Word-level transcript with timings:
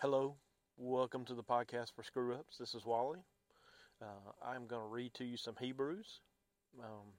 Hello, 0.00 0.34
welcome 0.76 1.24
to 1.24 1.32
the 1.32 1.42
podcast 1.42 1.94
for 1.94 2.02
Screw 2.02 2.34
Ups. 2.34 2.58
This 2.58 2.74
is 2.74 2.84
Wally. 2.84 3.20
Uh, 4.02 4.30
I'm 4.46 4.66
going 4.66 4.82
to 4.82 4.88
read 4.88 5.14
to 5.14 5.24
you 5.24 5.38
some 5.38 5.54
Hebrews. 5.58 6.20
Um, 6.78 7.14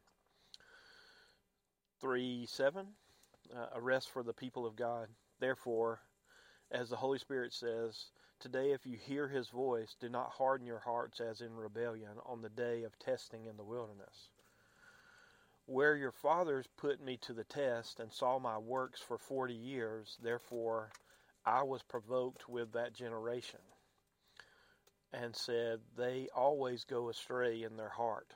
3 1.99 2.45
7, 2.45 2.85
uh, 3.55 3.65
a 3.73 3.81
rest 3.81 4.11
for 4.11 4.21
the 4.21 4.31
people 4.31 4.67
of 4.67 4.75
God. 4.75 5.07
Therefore, 5.39 6.01
as 6.69 6.87
the 6.91 6.95
Holy 6.95 7.17
Spirit 7.17 7.51
says, 7.51 8.11
Today, 8.39 8.73
if 8.73 8.85
you 8.85 8.95
hear 8.95 9.27
his 9.27 9.49
voice, 9.49 9.95
do 9.99 10.07
not 10.07 10.29
harden 10.29 10.67
your 10.67 10.81
hearts 10.85 11.19
as 11.19 11.41
in 11.41 11.55
rebellion 11.55 12.11
on 12.27 12.43
the 12.43 12.49
day 12.49 12.83
of 12.83 12.99
testing 12.99 13.47
in 13.47 13.57
the 13.57 13.63
wilderness. 13.63 14.29
Where 15.65 15.95
your 15.95 16.11
fathers 16.11 16.67
put 16.77 17.03
me 17.03 17.17
to 17.21 17.33
the 17.33 17.43
test 17.43 17.99
and 17.99 18.13
saw 18.13 18.37
my 18.37 18.59
works 18.59 19.01
for 19.01 19.17
forty 19.17 19.55
years, 19.55 20.15
therefore 20.21 20.91
I 21.47 21.63
was 21.63 21.81
provoked 21.81 22.49
with 22.49 22.73
that 22.73 22.93
generation 22.93 23.61
and 25.13 25.33
said, 25.33 25.79
They 25.95 26.27
always 26.35 26.83
go 26.83 27.07
astray 27.07 27.63
in 27.63 27.77
their 27.77 27.89
heart. 27.89 28.33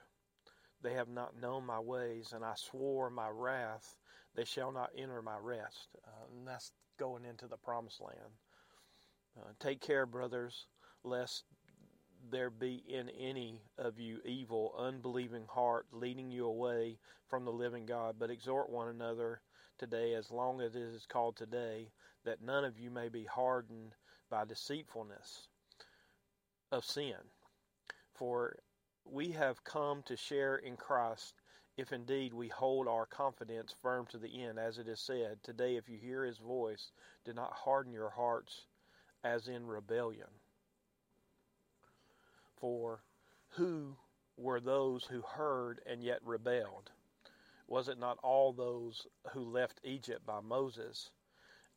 They 0.81 0.93
have 0.93 1.09
not 1.09 1.39
known 1.39 1.65
my 1.65 1.81
ways, 1.81 2.31
and 2.33 2.45
I 2.45 2.53
swore 2.55 3.09
my 3.09 3.27
wrath, 3.27 3.97
they 4.33 4.45
shall 4.45 4.71
not 4.71 4.91
enter 4.97 5.21
my 5.21 5.35
rest. 5.37 5.89
Uh, 6.07 6.37
and 6.37 6.47
that's 6.47 6.71
going 6.97 7.25
into 7.25 7.47
the 7.47 7.57
promised 7.57 7.99
land. 7.99 8.31
Uh, 9.37 9.51
take 9.59 9.81
care, 9.81 10.05
brothers, 10.05 10.67
lest 11.03 11.43
there 12.31 12.49
be 12.49 12.81
in 12.87 13.09
any 13.09 13.61
of 13.77 13.99
you 13.99 14.19
evil, 14.23 14.73
unbelieving 14.79 15.45
heart 15.49 15.85
leading 15.91 16.31
you 16.31 16.45
away 16.45 16.97
from 17.27 17.43
the 17.43 17.51
living 17.51 17.85
God, 17.85 18.15
but 18.17 18.31
exhort 18.31 18.69
one 18.69 18.87
another 18.87 19.41
today, 19.77 20.13
as 20.13 20.31
long 20.31 20.61
as 20.61 20.75
it 20.75 20.81
is 20.81 21.05
called 21.05 21.35
today, 21.35 21.89
that 22.23 22.41
none 22.41 22.65
of 22.65 22.79
you 22.79 22.89
may 22.89 23.09
be 23.09 23.25
hardened 23.25 23.93
by 24.29 24.45
deceitfulness 24.45 25.47
of 26.71 26.85
sin. 26.85 27.15
For 28.13 28.57
we 29.05 29.31
have 29.31 29.63
come 29.63 30.03
to 30.03 30.15
share 30.15 30.57
in 30.57 30.77
Christ 30.77 31.35
if 31.77 31.91
indeed 31.91 32.33
we 32.33 32.47
hold 32.49 32.87
our 32.87 33.05
confidence 33.05 33.73
firm 33.81 34.05
to 34.07 34.17
the 34.17 34.43
end, 34.43 34.59
as 34.59 34.77
it 34.77 34.87
is 34.87 34.99
said, 34.99 35.41
Today, 35.41 35.77
if 35.77 35.89
you 35.89 35.97
hear 35.97 36.25
his 36.25 36.37
voice, 36.37 36.91
do 37.25 37.33
not 37.33 37.53
harden 37.53 37.93
your 37.93 38.09
hearts 38.09 38.67
as 39.23 39.47
in 39.47 39.65
rebellion. 39.65 40.27
For 42.57 43.03
who 43.49 43.95
were 44.37 44.59
those 44.59 45.05
who 45.05 45.21
heard 45.21 45.81
and 45.85 46.03
yet 46.03 46.19
rebelled? 46.23 46.91
Was 47.67 47.87
it 47.87 47.97
not 47.97 48.17
all 48.21 48.53
those 48.53 49.07
who 49.31 49.41
left 49.41 49.79
Egypt 49.83 50.25
by 50.25 50.41
Moses? 50.41 51.09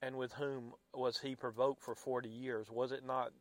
And 0.05 0.17
with 0.17 0.35
whom 0.35 0.75
was 0.93 1.19
he 1.19 1.35
provoked 1.35 1.83
for 1.83 1.95
forty 1.95 2.29
years? 2.29 2.71
Was 2.71 2.93
it 2.93 3.07
not 3.07 3.33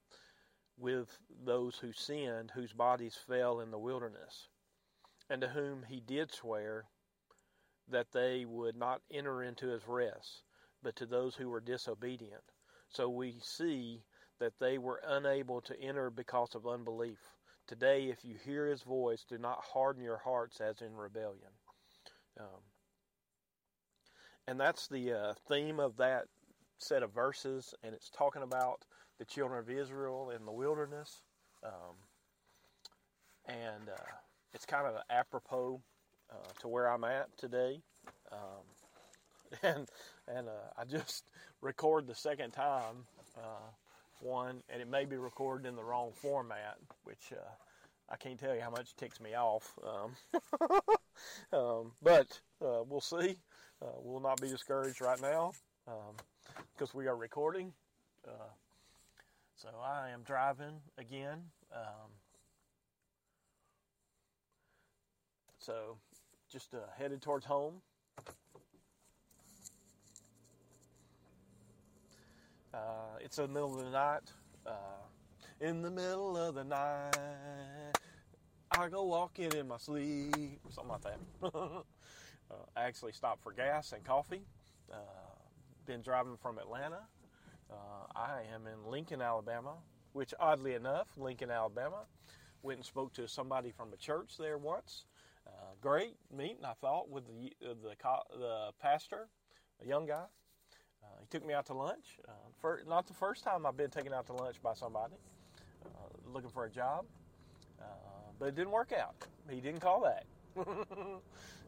with 0.78 1.10
those 1.46 1.78
who 1.78 1.92
sinned, 1.92 2.52
whose 2.56 2.72
bodies 2.72 3.18
fell 3.28 3.60
in 3.60 3.70
the 3.70 3.78
wilderness? 3.78 4.48
And 5.30 5.42
to 5.42 5.50
whom 5.50 5.84
he 5.84 6.00
did 6.00 6.32
swear 6.32 6.86
that 7.90 8.14
they 8.14 8.46
would 8.46 8.78
not 8.78 9.02
enter 9.12 9.44
into 9.44 9.68
his 9.68 9.86
rest, 9.90 10.44
but 10.82 10.96
to 10.96 11.06
those 11.06 11.36
who 11.36 11.50
were 11.50 11.60
disobedient. 11.60 12.44
So 12.88 13.10
we 13.10 13.36
see 13.42 14.06
that 14.40 14.54
they 14.62 14.78
were 14.78 15.02
unable 15.06 15.60
to 15.62 15.78
enter 15.82 16.10
because 16.10 16.56
of 16.56 16.66
unbelief. 16.66 17.20
Today, 17.68 18.06
if 18.06 18.24
you 18.24 18.36
hear 18.42 18.68
his 18.68 18.84
voice, 18.84 19.26
do 19.28 19.38
not 19.38 19.66
harden 19.74 20.02
your 20.02 20.22
hearts 20.24 20.62
as 20.62 20.82
in 20.82 20.96
rebellion. 20.96 21.52
Um, 22.40 22.62
and 24.48 24.58
that's 24.58 24.88
the 24.88 25.12
uh, 25.12 25.34
theme 25.50 25.82
of 25.82 25.98
that 25.98 26.24
set 26.78 27.04
of 27.04 27.14
verses, 27.14 27.74
and 27.84 27.94
it's 27.94 28.10
talking 28.10 28.42
about 28.42 28.86
the 29.20 29.26
children 29.26 29.60
of 29.60 29.70
Israel 29.70 30.32
in 30.36 30.46
the 30.46 30.52
wilderness. 30.52 31.22
Um, 31.64 31.96
and 33.46 33.90
uh, 33.90 34.12
it's 34.54 34.66
kind 34.66 34.88
of 34.88 34.96
apropos 35.10 35.82
uh, 36.32 36.52
to 36.62 36.68
where 36.68 36.88
I'm 36.88 37.04
at 37.04 37.36
today. 37.38 37.82
Um, 38.32 39.60
and 39.64 39.88
and 40.28 40.48
uh, 40.48 40.72
I 40.78 40.86
just 40.86 41.26
record 41.62 42.08
the 42.08 42.16
second 42.16 42.52
time 42.52 43.06
uh, 43.38 43.70
one, 44.20 44.62
and 44.70 44.82
it 44.82 44.90
may 44.90 45.06
be 45.06 45.18
recorded 45.18 45.68
in 45.68 45.76
the 45.76 45.84
wrong 45.84 46.12
format, 46.14 46.78
which 47.04 47.32
uh, 47.32 47.52
I 48.10 48.16
can't 48.16 48.40
tell 48.40 48.56
you 48.56 48.62
how 48.62 48.72
much 48.72 48.96
ticks 48.96 49.20
me 49.20 49.36
off. 49.36 49.78
Um, 49.86 50.16
um, 51.54 51.92
but 52.02 52.40
uh, 52.62 52.84
we'll 52.88 53.02
see. 53.02 53.38
We'll 54.02 54.22
not 54.22 54.40
be 54.40 54.48
discouraged 54.48 55.02
right 55.02 55.22
now 55.22 55.52
because 56.74 56.94
we 56.94 57.08
are 57.08 57.16
recording. 57.16 57.74
Uh, 58.28 58.32
so 59.56 59.70
I 59.84 60.10
am 60.10 60.24
driving 60.24 60.82
again. 60.98 61.40
Um, 61.74 62.12
so 65.60 65.98
just 66.52 66.74
uh, 66.74 66.80
headed 66.98 67.22
towards 67.22 67.46
home. 67.46 67.76
Uh, 72.74 72.78
it's 73.22 73.38
the 73.38 73.48
middle 73.48 73.80
of 73.80 73.86
the 73.86 73.92
night. 73.92 74.32
Uh, 74.66 74.72
in 75.62 75.82
the 75.82 75.92
middle 75.92 76.36
of 76.38 76.56
the 76.56 76.64
night, 76.64 77.94
I 78.72 78.90
go 78.90 79.04
walking 79.04 79.52
in 79.54 79.68
my 79.68 79.78
sleep, 79.78 80.60
or 80.66 80.72
something 80.72 80.92
like 80.92 81.02
that. 81.02 81.20
uh, 81.56 82.56
I 82.76 82.84
actually 82.84 83.12
stopped 83.12 83.44
for 83.44 83.52
gas 83.52 83.92
and 83.94 84.04
coffee. 84.04 84.42
Uh, 85.84 85.92
been 85.92 86.02
driving 86.02 86.38
from 86.42 86.58
Atlanta. 86.58 87.00
Uh, 87.70 88.06
I 88.16 88.42
am 88.54 88.68
in 88.68 88.90
Lincoln, 88.90 89.22
Alabama, 89.22 89.76
which 90.14 90.34
oddly 90.40 90.74
enough, 90.74 91.08
Lincoln, 91.18 91.50
Alabama, 91.50 92.06
went 92.62 92.78
and 92.78 92.86
spoke 92.86 93.14
to 93.14 93.28
somebody 93.28 93.72
from 93.72 93.92
a 93.94 93.98
church 93.98 94.38
there 94.38 94.58
once. 94.58 95.06
Uh, 95.48 95.74
great 95.82 96.16
meeting, 96.36 96.64
I 96.66 96.74
thought, 96.74 97.10
with 97.10 97.26
the 97.28 97.54
the, 97.62 97.96
the 98.38 98.72
pastor, 98.82 99.28
a 99.84 99.88
young 99.88 100.06
guy. 100.06 100.26
Uh, 101.04 101.08
he 101.20 101.28
took 101.30 101.46
me 101.46 101.54
out 101.54 101.66
to 101.68 101.74
lunch. 101.74 102.20
Uh, 102.28 102.32
for, 102.60 102.82
not 102.88 103.08
the 103.08 103.14
first 103.14 103.44
time 103.44 103.66
I've 103.66 103.78
been 103.78 103.90
taken 103.90 104.14
out 104.14 104.26
to 104.28 104.34
lunch 104.34 104.62
by 104.62 104.74
somebody 104.74 105.16
uh, 105.86 106.30
looking 106.34 106.50
for 106.50 106.66
a 106.66 106.70
job, 106.70 107.06
uh, 107.82 107.86
but 108.40 108.48
it 108.50 108.56
didn't 108.56 108.72
work 108.72 108.94
out. 108.94 109.16
He 109.50 109.60
didn't 109.60 109.82
call 109.82 110.02
that. 110.02 110.26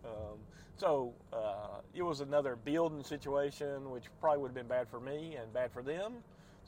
um, 0.05 0.37
so 0.77 1.13
uh, 1.33 1.79
it 1.93 2.03
was 2.03 2.21
another 2.21 2.55
building 2.55 3.03
situation, 3.03 3.89
which 3.89 4.05
probably 4.19 4.41
would 4.41 4.49
have 4.49 4.55
been 4.55 4.67
bad 4.67 4.87
for 4.89 4.99
me 4.99 5.35
and 5.35 5.51
bad 5.53 5.71
for 5.71 5.81
them. 5.81 6.13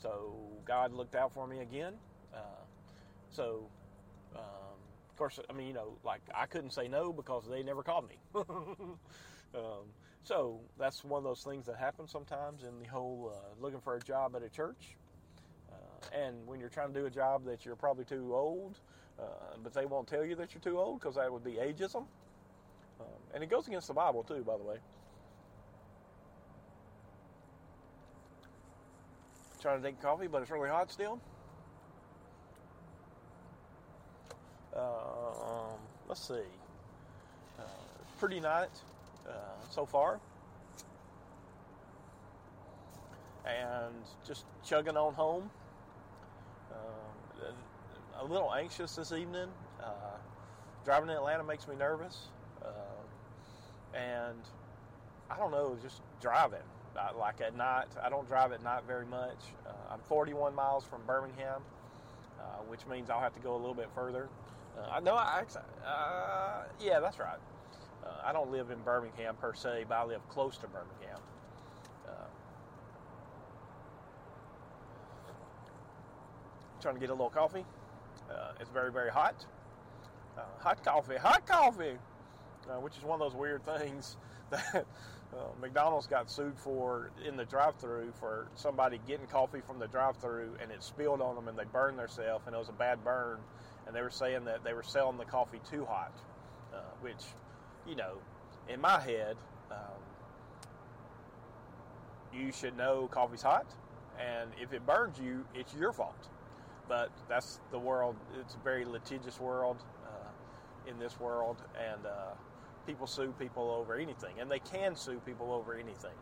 So 0.02 0.36
God 0.66 0.94
looked 0.94 1.16
out 1.16 1.34
for 1.34 1.48
me 1.48 1.60
again. 1.60 1.94
Uh, 2.34 2.38
so 3.30 3.68
um, 4.36 4.42
of 5.10 5.18
course, 5.18 5.40
I 5.50 5.54
mean, 5.54 5.68
you 5.68 5.74
know, 5.74 5.98
like 6.04 6.22
I 6.34 6.46
couldn't 6.46 6.72
say 6.72 6.88
no 6.88 7.12
because 7.12 7.48
they 7.50 7.64
never 7.64 7.84
called 7.84 8.08
me. 8.08 8.18
um, 9.56 9.86
so 10.24 10.60
that's 10.78 11.04
one 11.04 11.20
of 11.20 11.24
those 11.24 11.42
things 11.42 11.66
that 11.66 11.78
happens 11.78 12.12
sometimes 12.12 12.64
in 12.64 12.80
the 12.80 12.88
whole 12.88 13.34
uh, 13.34 13.62
looking 13.62 13.80
for 13.80 13.96
a 13.96 14.00
job 14.00 14.36
at 14.36 14.44
a 14.44 14.50
church. 14.50 14.96
Uh, 15.72 16.18
and 16.18 16.46
when 16.46 16.60
you're 16.60 16.70
trying 16.70 16.94
to 16.94 17.00
do 17.00 17.06
a 17.06 17.10
job 17.10 17.46
that 17.46 17.66
you're 17.66 17.76
probably 17.76 18.06
too 18.06 18.36
old, 18.36 18.80
uh, 19.20 19.24
but 19.64 19.74
they 19.74 19.86
won't 19.86 20.08
tell 20.08 20.24
you 20.24 20.36
that 20.36 20.54
you're 20.54 20.62
too 20.62 20.80
old 20.80 21.00
because 21.00 21.16
that 21.16 21.32
would 21.32 21.44
be 21.44 21.54
ageism. 21.54 22.06
Um, 23.38 23.44
and 23.44 23.44
it 23.44 23.54
goes 23.54 23.68
against 23.68 23.88
the 23.88 23.94
Bible 23.94 24.24
too, 24.24 24.44
by 24.46 24.58
the 24.58 24.64
way. 24.64 24.78
Trying 29.62 29.78
to 29.78 29.82
drink 29.82 30.02
coffee, 30.02 30.28
but 30.28 30.42
it's 30.42 30.52
really 30.52 30.70
hot 30.70 30.92
still. 30.92 31.20
Uh, 34.76 34.80
um, 34.80 35.80
let's 36.08 36.28
see. 36.28 36.34
Uh, 37.60 37.64
pretty 38.20 38.40
night 38.40 38.70
uh, 39.28 39.32
so 39.72 39.86
far. 39.86 40.20
And 43.46 43.96
just 44.28 44.46
chugging 44.64 44.98
on 44.98 45.14
home. 45.14 45.50
Uh, 46.72 47.52
a 48.20 48.26
little 48.26 48.54
anxious 48.54 48.96
this 48.96 49.12
evening. 49.12 49.48
Uh, 49.82 50.18
driving 50.86 51.10
in 51.10 51.16
Atlanta 51.16 51.44
makes 51.44 51.68
me 51.68 51.76
nervous. 51.76 52.28
Uh, 53.94 53.98
and 53.98 54.40
I 55.30 55.38
don't 55.38 55.52
know, 55.52 55.78
just 55.82 56.02
driving. 56.22 56.60
like 57.18 57.42
at 57.42 57.56
night, 57.56 57.88
I 58.02 58.10
don't 58.10 58.28
drive 58.28 58.52
at 58.52 58.64
night 58.64 58.84
very 58.88 59.06
much. 59.06 59.40
I'm 59.92 60.00
41 60.00 60.54
miles 60.56 60.84
from 60.84 61.02
Birmingham, 61.06 61.62
which 62.68 62.86
means 62.88 63.10
I'll 63.10 63.20
have 63.20 63.34
to 63.36 63.40
go 63.42 63.56
a 63.56 63.58
little 63.58 63.74
bit 63.74 63.90
further. 63.96 64.30
Uh, 64.78 64.90
I 64.92 65.00
know. 65.00 65.16
I 65.16 65.44
uh, 65.86 66.64
yeah, 66.80 67.00
that's 67.00 67.20
right. 67.20 67.40
Uh, 68.06 68.10
I 68.24 68.32
don't 68.32 68.52
live 68.52 68.70
in 68.70 68.80
Birmingham 68.80 69.36
per 69.36 69.54
se, 69.54 69.86
but 69.90 69.96
I 69.96 70.04
live 70.04 70.28
close 70.30 70.58
to 70.58 70.68
Birmingham. 70.68 71.20
Uh, 72.08 72.12
trying 76.82 76.96
to 76.96 77.00
get 77.00 77.10
a 77.10 77.14
little 77.14 77.30
coffee. 77.30 77.66
Uh, 78.30 78.52
it's 78.60 78.70
very, 78.70 78.92
very 78.92 79.10
hot. 79.10 79.46
Uh, 80.38 80.42
hot 80.60 80.84
coffee, 80.84 81.16
hot 81.16 81.48
coffee, 81.48 81.98
which 82.76 82.98
is 82.98 83.04
one 83.04 83.22
of 83.22 83.32
those 83.32 83.38
weird 83.40 83.64
things 83.66 84.18
that 84.50 84.86
Uh, 85.34 85.40
McDonald's 85.60 86.08
got 86.08 86.32
sued 86.32 86.58
for 86.58 87.12
in 87.28 87.36
the 87.36 87.44
drive-through 87.46 88.14
for 88.18 88.48
somebody 88.56 88.98
getting 89.08 89.28
coffee 89.28 89.60
from 89.60 89.78
the 89.78 89.88
drive-through 89.88 90.56
and 90.62 90.72
it 90.72 90.82
spilled 90.82 91.20
on 91.22 91.36
them 91.36 91.50
and 91.50 91.58
they 91.58 91.66
burned 91.66 92.00
themselves 92.00 92.46
and 92.48 92.56
it 92.56 92.58
was 92.58 92.70
a 92.70 92.74
bad 92.74 93.04
burn 93.04 93.38
and 93.86 93.96
they 93.96 94.02
were 94.02 94.10
saying 94.10 94.46
that 94.46 94.64
they 94.64 94.74
were 94.74 94.84
selling 94.84 95.18
the 95.18 95.26
coffee 95.26 95.60
too 95.70 95.86
hot, 95.86 96.14
uh, 96.74 96.78
which, 97.02 97.24
you 97.86 97.96
know, 97.96 98.14
in 98.70 98.80
my 98.80 99.00
head, 99.02 99.36
um, 99.70 100.02
you 102.34 102.52
should 102.54 102.78
know 102.78 103.08
coffee's 103.12 103.42
hot 103.42 103.66
and 104.18 104.50
if 104.62 104.72
it 104.72 104.86
burns 104.86 105.20
you, 105.20 105.46
it's 105.54 105.74
your 105.76 105.92
fault. 105.92 106.30
But 106.88 107.12
that's 107.28 107.60
the 107.72 107.80
world. 107.80 108.16
It's 108.40 108.56
a 108.56 108.60
very 108.64 108.86
litigious 108.86 109.42
world 109.42 109.78
uh, 110.06 110.90
in 110.90 110.98
this 111.00 111.20
world, 111.20 111.58
and 111.78 112.06
uh, 112.06 112.34
people 112.88 113.06
sue 113.06 113.34
people 113.38 113.70
over 113.70 113.96
anything, 113.96 114.34
and 114.40 114.50
they 114.50 114.60
can 114.60 114.96
sue 114.96 115.22
people 115.26 115.52
over 115.52 115.76
anything, 115.76 116.16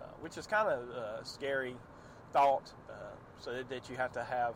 uh, 0.00 0.04
which 0.20 0.36
is 0.36 0.46
kind 0.46 0.68
of 0.68 0.88
a 0.90 1.20
scary 1.24 1.76
thought. 2.32 2.72
Uh, 2.90 2.94
so 3.38 3.62
that, 3.68 3.88
you 3.88 3.96
have 3.96 4.12
to 4.12 4.24
have 4.24 4.54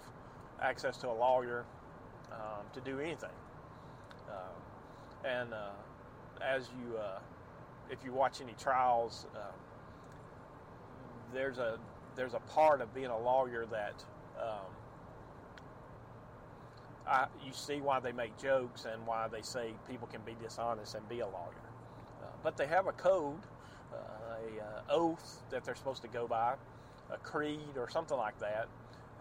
access 0.61 0.97
to 0.99 1.09
a 1.09 1.13
lawyer 1.13 1.65
um, 2.33 2.65
to 2.75 2.81
do 2.81 3.01
anything, 3.01 3.31
um, 4.29 5.25
and 5.25 5.55
uh, 5.55 5.71
as 6.43 6.69
you, 6.81 6.97
uh, 6.97 7.19
if 7.91 8.05
you 8.05 8.13
watch 8.13 8.41
any 8.41 8.55
trials, 8.59 9.27
um, 9.35 9.55
there's 11.33 11.59
a 11.59 11.79
there's 12.17 12.35
a 12.35 12.41
part 12.41 12.81
of 12.81 12.93
being 12.95 13.07
a 13.07 13.19
lawyer 13.19 13.67
that 13.67 14.03
um, 14.41 14.67
you 17.49 17.55
see 17.55 17.81
why 17.81 17.99
they 17.99 18.13
make 18.13 18.37
jokes 18.37 18.85
and 18.85 19.05
why 19.07 19.27
they 19.27 19.41
say 19.41 19.73
people 19.89 20.07
can 20.07 20.21
be 20.27 20.37
dishonest 20.43 20.95
and 20.95 21.09
be 21.09 21.21
a 21.21 21.27
lawyer. 21.27 21.65
Uh, 22.23 22.27
but 22.43 22.57
they 22.59 22.67
have 22.67 22.87
a 22.87 22.93
code, 22.93 23.41
uh, 23.93 23.97
a 23.97 24.63
uh, 24.63 24.81
oath 24.91 25.43
that 25.51 25.65
they're 25.65 25.75
supposed 25.75 26.03
to 26.03 26.09
go 26.09 26.29
by, 26.29 26.55
a 27.11 27.17
creed 27.17 27.77
or 27.79 27.89
something 27.89 28.19
like 28.19 28.39
that, 28.39 28.69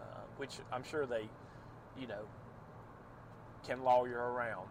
uh, 0.00 0.04
which 0.36 0.56
I'm 0.70 0.84
sure 0.84 1.06
they, 1.06 1.26
you 1.98 2.06
know, 2.06 2.22
can 3.66 3.82
lawyer 3.82 4.32
around. 4.32 4.68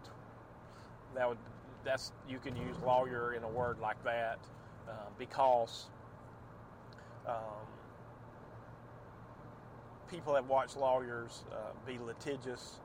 That 1.16 1.28
would 1.28 1.38
that's 1.84 2.12
you 2.28 2.38
can 2.38 2.56
use 2.56 2.76
lawyer 2.84 3.34
in 3.34 3.42
a 3.42 3.48
word 3.48 3.78
like 3.80 4.02
that 4.04 4.38
uh, 4.88 4.92
because. 5.18 5.86
Um, 7.26 7.34
people 10.10 10.34
have 10.34 10.48
watched 10.48 10.78
lawyers 10.78 11.44
uh, 11.52 11.56
be 11.86 11.98
litigious 11.98 12.80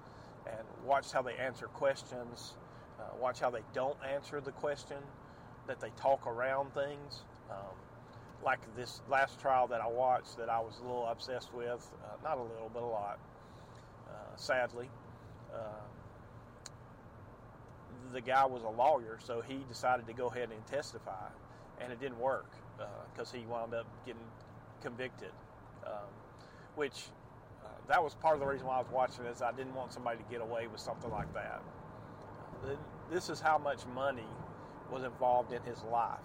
and 0.47 0.67
watched 0.85 1.11
how 1.11 1.21
they 1.21 1.35
answer 1.35 1.67
questions, 1.67 2.53
uh, 2.99 3.03
watch 3.19 3.39
how 3.39 3.49
they 3.49 3.63
don't 3.73 3.97
answer 4.13 4.41
the 4.41 4.51
question, 4.51 4.97
that 5.67 5.79
they 5.79 5.89
talk 5.97 6.27
around 6.27 6.73
things. 6.73 7.23
Um, 7.49 7.75
like 8.43 8.59
this 8.75 9.01
last 9.09 9.39
trial 9.39 9.67
that 9.67 9.79
I 9.79 9.87
watched 9.87 10.37
that 10.37 10.49
I 10.49 10.59
was 10.59 10.79
a 10.79 10.81
little 10.81 11.07
obsessed 11.07 11.53
with, 11.53 11.89
uh, 12.03 12.15
not 12.23 12.37
a 12.37 12.41
little, 12.41 12.69
but 12.73 12.83
a 12.83 12.85
lot, 12.85 13.19
uh, 14.09 14.35
sadly. 14.35 14.89
Uh, 15.53 15.57
the 18.11 18.21
guy 18.21 18.45
was 18.45 18.63
a 18.63 18.69
lawyer, 18.69 19.17
so 19.23 19.41
he 19.41 19.59
decided 19.69 20.05
to 20.07 20.13
go 20.13 20.27
ahead 20.27 20.49
and 20.51 20.67
testify, 20.67 21.29
and 21.79 21.91
it 21.91 21.99
didn't 22.01 22.19
work 22.19 22.51
because 23.11 23.33
uh, 23.33 23.37
he 23.37 23.45
wound 23.45 23.73
up 23.73 23.85
getting 24.05 24.21
convicted. 24.81 25.31
Um, 25.85 26.09
which 26.75 27.05
that 27.87 28.03
was 28.03 28.15
part 28.15 28.35
of 28.35 28.39
the 28.39 28.45
reason 28.45 28.67
why 28.67 28.75
I 28.75 28.79
was 28.79 28.91
watching 28.91 29.23
this. 29.23 29.41
I 29.41 29.51
didn't 29.51 29.75
want 29.75 29.91
somebody 29.91 30.17
to 30.17 30.23
get 30.29 30.41
away 30.41 30.67
with 30.67 30.79
something 30.79 31.11
like 31.11 31.33
that. 31.33 31.61
This 33.11 33.29
is 33.29 33.41
how 33.41 33.57
much 33.57 33.85
money 33.93 34.27
was 34.91 35.03
involved 35.03 35.51
in 35.51 35.61
his 35.63 35.83
life. 35.91 36.19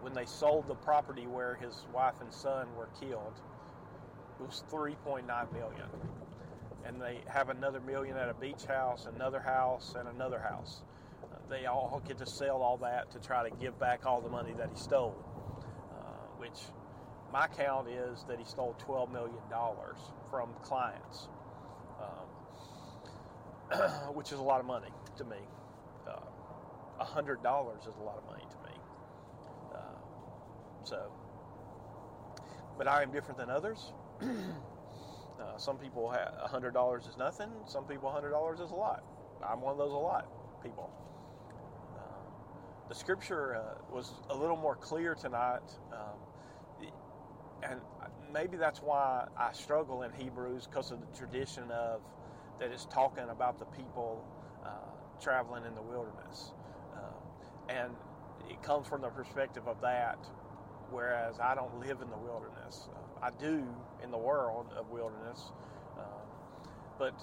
When 0.00 0.12
they 0.12 0.26
sold 0.26 0.68
the 0.68 0.74
property 0.74 1.26
where 1.26 1.54
his 1.56 1.86
wife 1.92 2.20
and 2.20 2.32
son 2.32 2.68
were 2.76 2.88
killed, 3.00 3.40
it 4.38 4.46
was 4.46 4.62
3.9 4.70 5.24
million. 5.52 5.88
And 6.84 7.00
they 7.00 7.20
have 7.26 7.48
another 7.48 7.80
million 7.80 8.16
at 8.16 8.28
a 8.28 8.34
beach 8.34 8.64
house, 8.66 9.06
another 9.12 9.40
house, 9.40 9.94
and 9.98 10.08
another 10.08 10.38
house. 10.38 10.82
They 11.48 11.66
all 11.66 12.02
get 12.06 12.18
to 12.18 12.26
sell 12.26 12.62
all 12.62 12.76
that 12.78 13.10
to 13.12 13.18
try 13.18 13.48
to 13.48 13.56
give 13.56 13.78
back 13.80 14.04
all 14.06 14.20
the 14.20 14.28
money 14.28 14.52
that 14.58 14.70
he 14.70 14.76
stole, 14.76 15.16
uh, 15.90 16.26
which 16.36 16.60
my 17.32 17.46
count 17.46 17.88
is 17.88 18.24
that 18.28 18.38
he 18.38 18.44
stole 18.44 18.76
$12 18.86 19.12
million 19.12 19.36
from 20.30 20.50
clients, 20.62 21.28
um, 22.00 23.78
which 24.14 24.32
is 24.32 24.38
a 24.38 24.42
lot 24.42 24.60
of 24.60 24.66
money 24.66 24.90
to 25.16 25.24
me. 25.24 25.36
Uh, 26.06 27.04
$100 27.04 27.38
is 27.88 27.94
a 28.00 28.02
lot 28.02 28.18
of 28.18 28.24
money 28.26 28.44
to 28.50 28.56
me. 28.70 28.76
Uh, 29.74 29.78
so, 30.84 31.12
but 32.76 32.88
I 32.88 33.02
am 33.02 33.10
different 33.12 33.38
than 33.38 33.50
others. 33.50 33.92
Uh, 35.38 35.56
some 35.56 35.78
people 35.78 36.10
have 36.10 36.34
$100 36.50 37.08
is 37.08 37.16
nothing. 37.16 37.48
Some 37.66 37.84
people 37.84 38.10
$100 38.10 38.54
is 38.54 38.72
a 38.72 38.74
lot. 38.74 39.04
I'm 39.46 39.60
one 39.60 39.70
of 39.70 39.78
those 39.78 39.92
a 39.92 39.96
lot 39.96 40.26
people. 40.62 40.90
Uh, 41.96 42.88
the 42.88 42.94
scripture 42.94 43.54
uh, 43.54 43.94
was 43.94 44.10
a 44.30 44.36
little 44.36 44.56
more 44.56 44.74
clear 44.74 45.14
tonight. 45.14 45.62
Um, 45.92 46.18
and 47.62 47.80
maybe 48.32 48.56
that's 48.56 48.82
why 48.82 49.26
I 49.36 49.52
struggle 49.52 50.02
in 50.02 50.12
Hebrews 50.12 50.66
because 50.66 50.90
of 50.90 51.00
the 51.00 51.18
tradition 51.18 51.70
of 51.70 52.02
that 52.60 52.70
it's 52.70 52.86
talking 52.86 53.28
about 53.30 53.58
the 53.58 53.66
people 53.66 54.24
uh, 54.64 54.68
traveling 55.20 55.64
in 55.64 55.74
the 55.74 55.82
wilderness, 55.82 56.52
uh, 56.96 57.70
and 57.70 57.96
it 58.48 58.62
comes 58.62 58.86
from 58.88 59.02
the 59.02 59.10
perspective 59.10 59.66
of 59.68 59.80
that. 59.82 60.18
Whereas 60.90 61.38
I 61.38 61.54
don't 61.54 61.80
live 61.80 62.00
in 62.00 62.10
the 62.10 62.16
wilderness, 62.16 62.88
uh, 62.94 63.26
I 63.26 63.30
do 63.30 63.66
in 64.02 64.10
the 64.10 64.18
world 64.18 64.66
of 64.76 64.90
wilderness, 64.90 65.52
uh, 65.98 66.02
but 66.98 67.14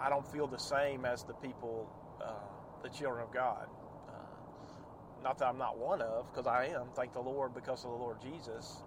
I 0.00 0.08
don't 0.08 0.26
feel 0.26 0.46
the 0.46 0.58
same 0.58 1.04
as 1.04 1.24
the 1.24 1.34
people, 1.34 1.88
uh, 2.22 2.34
the 2.82 2.88
children 2.88 3.22
of 3.22 3.32
God. 3.32 3.68
Uh, 4.08 4.12
not 5.22 5.38
that 5.38 5.46
I'm 5.48 5.58
not 5.58 5.78
one 5.78 6.02
of, 6.02 6.32
because 6.32 6.46
I 6.46 6.66
am. 6.66 6.88
Thank 6.94 7.12
the 7.12 7.20
Lord 7.20 7.54
because 7.54 7.84
of 7.84 7.90
the 7.90 7.96
Lord 7.98 8.20
Jesus 8.22 8.82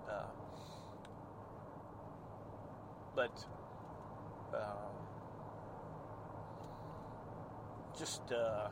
but 3.16 3.46
uh, 4.54 4.90
just 7.98 8.32
uh, 8.32 8.68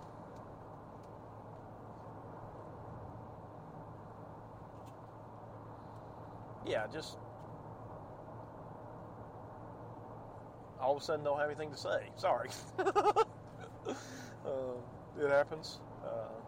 yeah, 6.66 6.88
just 6.92 7.18
all 10.80 10.96
of 10.96 11.02
a 11.02 11.06
sudden 11.06 11.24
don't 11.24 11.40
have 11.40 11.48
anything 11.50 11.72
to 11.72 11.78
say. 11.78 12.10
Sorry. 12.16 12.50
uh, 12.80 13.94
it 15.20 15.30
happens. 15.30 15.80
Uh, 16.04 16.42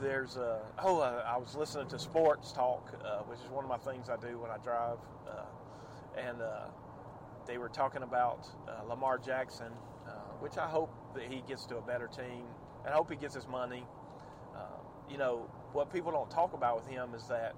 there's 0.00 0.36
a, 0.36 0.60
oh, 0.82 1.00
uh, 1.00 1.22
I 1.26 1.36
was 1.36 1.54
listening 1.54 1.88
to 1.88 1.98
sports 1.98 2.52
talk, 2.52 2.92
uh, 3.04 3.18
which 3.24 3.38
is 3.40 3.50
one 3.50 3.64
of 3.64 3.70
my 3.70 3.76
things 3.76 4.08
I 4.08 4.16
do 4.16 4.38
when 4.38 4.50
I 4.50 4.58
drive 4.58 4.98
and 6.16 6.40
uh, 6.40 6.66
they 7.46 7.58
were 7.58 7.68
talking 7.68 8.02
about 8.02 8.46
uh, 8.68 8.86
Lamar 8.88 9.18
Jackson, 9.18 9.72
uh, 10.06 10.10
which 10.40 10.58
I 10.58 10.68
hope 10.68 10.92
that 11.14 11.24
he 11.24 11.42
gets 11.46 11.66
to 11.66 11.76
a 11.76 11.82
better 11.82 12.08
team, 12.08 12.44
and 12.84 12.92
I 12.92 12.96
hope 12.96 13.10
he 13.10 13.16
gets 13.16 13.34
his 13.34 13.46
money. 13.46 13.84
Uh, 14.54 14.78
you 15.10 15.18
know, 15.18 15.48
what 15.72 15.92
people 15.92 16.12
don't 16.12 16.30
talk 16.30 16.54
about 16.54 16.76
with 16.76 16.86
him 16.86 17.14
is 17.14 17.26
that 17.28 17.54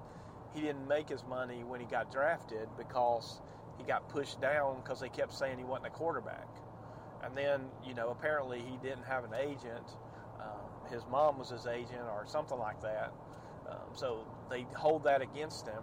he 0.54 0.60
didn't 0.60 0.86
make 0.88 1.08
his 1.08 1.25
money 1.25 1.64
when 1.64 1.80
he 1.80 1.86
got 1.86 2.10
drafted 2.10 2.68
because 2.76 3.40
he 3.78 3.84
got 3.84 4.08
pushed 4.08 4.40
down 4.40 4.80
because 4.82 5.00
they 5.00 5.08
kept 5.08 5.32
saying 5.32 5.58
he 5.58 5.64
wasn't 5.64 5.86
a 5.86 5.90
quarterback. 5.90 6.48
And 7.22 7.36
then, 7.36 7.62
you 7.86 7.94
know, 7.94 8.10
apparently 8.10 8.60
he 8.60 8.76
didn't 8.78 9.04
have 9.04 9.25
an 9.25 9.34
agent. 9.34 9.96
Um, 10.40 10.90
his 10.90 11.02
mom 11.10 11.38
was 11.38 11.50
his 11.50 11.66
agent 11.66 12.04
or 12.08 12.25
something 12.26 12.58
like 12.58 12.80
that. 12.82 13.12
Um, 13.68 13.94
so 13.94 14.25
they 14.48 14.66
hold 14.75 15.04
that 15.04 15.20
against 15.20 15.66
him 15.66 15.82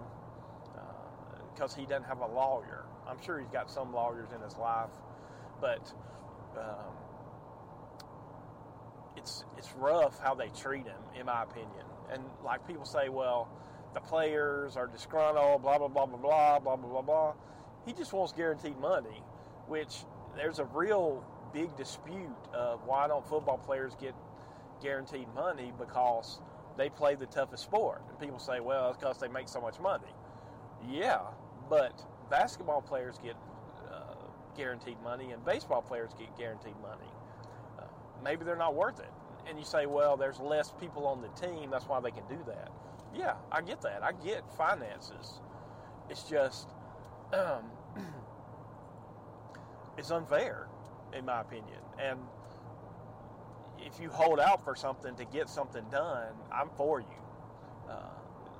because 1.53 1.75
he 1.75 1.85
doesn't 1.85 2.05
have 2.05 2.19
a 2.19 2.27
lawyer. 2.27 2.83
I'm 3.07 3.21
sure 3.21 3.39
he's 3.39 3.49
got 3.49 3.69
some 3.69 3.93
lawyers 3.93 4.29
in 4.35 4.41
his 4.41 4.57
life, 4.57 4.91
but 5.61 5.93
um, 6.57 6.93
it's 9.17 9.43
it's 9.57 9.71
rough 9.73 10.19
how 10.19 10.35
they 10.35 10.49
treat 10.49 10.85
him, 10.85 11.01
in 11.19 11.25
my 11.25 11.43
opinion. 11.43 11.85
And 12.11 12.23
like 12.43 12.65
people 12.67 12.85
say, 12.85 13.09
well, 13.09 13.49
the 13.93 13.99
players 13.99 14.75
are 14.77 14.87
disgruntled, 14.87 15.61
blah 15.61 15.77
blah 15.77 15.87
blah 15.87 16.05
blah 16.05 16.17
blah 16.17 16.59
blah 16.59 16.75
blah 16.75 16.89
blah 16.89 17.01
blah. 17.01 17.33
He 17.85 17.93
just 17.93 18.13
wants 18.13 18.33
guaranteed 18.33 18.77
money, 18.79 19.21
which 19.67 20.05
there's 20.35 20.59
a 20.59 20.65
real 20.65 21.23
big 21.53 21.75
dispute 21.77 22.35
of 22.53 22.81
why 22.85 23.07
don't 23.07 23.25
football 23.27 23.57
players 23.57 23.95
get 23.99 24.15
guaranteed 24.81 25.27
money 25.35 25.71
because 25.77 26.39
they 26.77 26.89
play 26.89 27.15
the 27.15 27.25
toughest 27.27 27.63
sport. 27.63 28.01
And 28.09 28.19
people 28.19 28.39
say, 28.39 28.59
well, 28.59 28.89
it's 28.89 28.97
because 28.97 29.19
they 29.19 29.27
make 29.27 29.47
so 29.47 29.61
much 29.61 29.79
money. 29.79 30.11
Yeah, 30.89 31.21
but 31.73 32.03
basketball 32.29 32.83
players 32.83 33.17
get 33.23 33.35
uh, 33.91 34.13
guaranteed 34.55 35.01
money, 35.03 35.31
and 35.31 35.43
baseball 35.43 35.81
players 35.81 36.11
get 36.19 36.27
guaranteed 36.37 36.75
money. 36.83 37.09
Uh, 37.79 37.85
maybe 38.23 38.45
they're 38.45 38.55
not 38.55 38.75
worth 38.75 38.99
it. 38.99 39.09
and 39.49 39.57
you 39.57 39.65
say, 39.65 39.87
well, 39.87 40.15
there's 40.15 40.39
less 40.39 40.71
people 40.79 41.07
on 41.07 41.19
the 41.19 41.29
team, 41.29 41.71
that's 41.71 41.85
why 41.85 41.99
they 41.99 42.11
can 42.11 42.27
do 42.29 42.37
that. 42.45 42.69
Yeah, 43.15 43.33
I 43.51 43.61
get 43.61 43.81
that. 43.81 44.03
I 44.03 44.11
get 44.23 44.43
finances. 44.55 45.41
It's 46.11 46.23
just, 46.29 46.69
um, 47.33 47.65
it's 49.97 50.11
unfair, 50.11 50.67
in 51.11 51.25
my 51.25 51.41
opinion. 51.41 51.79
And 51.97 52.19
if 53.79 53.99
you 53.99 54.09
hold 54.09 54.39
out 54.39 54.63
for 54.63 54.75
something 54.75 55.15
to 55.15 55.25
get 55.25 55.49
something 55.49 55.83
done, 55.91 56.33
I'm 56.51 56.69
for 56.77 56.99
you. 56.99 57.89
Uh, 57.89 57.95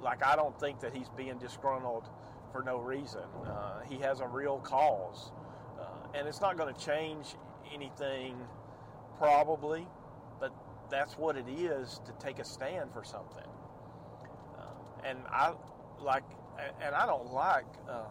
like, 0.01 0.25
I 0.25 0.35
don't 0.35 0.59
think 0.59 0.79
that 0.79 0.95
he's 0.95 1.09
being 1.15 1.37
disgruntled 1.37 2.09
for 2.53 2.63
no 2.63 2.77
reason. 2.77 3.23
Uh, 3.45 3.81
he 3.89 3.97
has 3.97 4.21
a 4.21 4.27
real 4.27 4.59
cause. 4.59 5.31
Uh, 5.77 5.85
and 6.17 6.27
it's 6.27 6.39
not 6.39 6.55
going 6.55 6.73
to 6.73 6.79
change 6.79 7.35
anything, 7.73 8.37
probably, 9.17 9.85
but 10.39 10.53
that's 10.89 11.17
what 11.17 11.35
it 11.35 11.49
is 11.49 11.99
to 12.05 12.13
take 12.25 12.39
a 12.39 12.45
stand 12.45 12.93
for 12.93 13.03
something. 13.03 13.49
Uh, 14.57 14.63
and 15.03 15.17
I 15.29 15.53
like, 15.99 16.23
and 16.81 16.93
I 16.93 17.05
don't 17.07 17.33
like 17.33 17.65
um, 17.89 18.05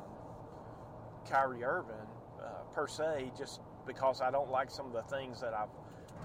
Kyrie 1.30 1.64
Irving 1.64 1.94
uh, 2.42 2.64
per 2.74 2.88
se, 2.88 3.30
just 3.38 3.60
because 3.86 4.20
I 4.20 4.30
don't 4.30 4.50
like 4.50 4.70
some 4.70 4.86
of 4.86 4.92
the 4.92 5.02
things 5.02 5.40
that 5.40 5.54
I've 5.54 5.68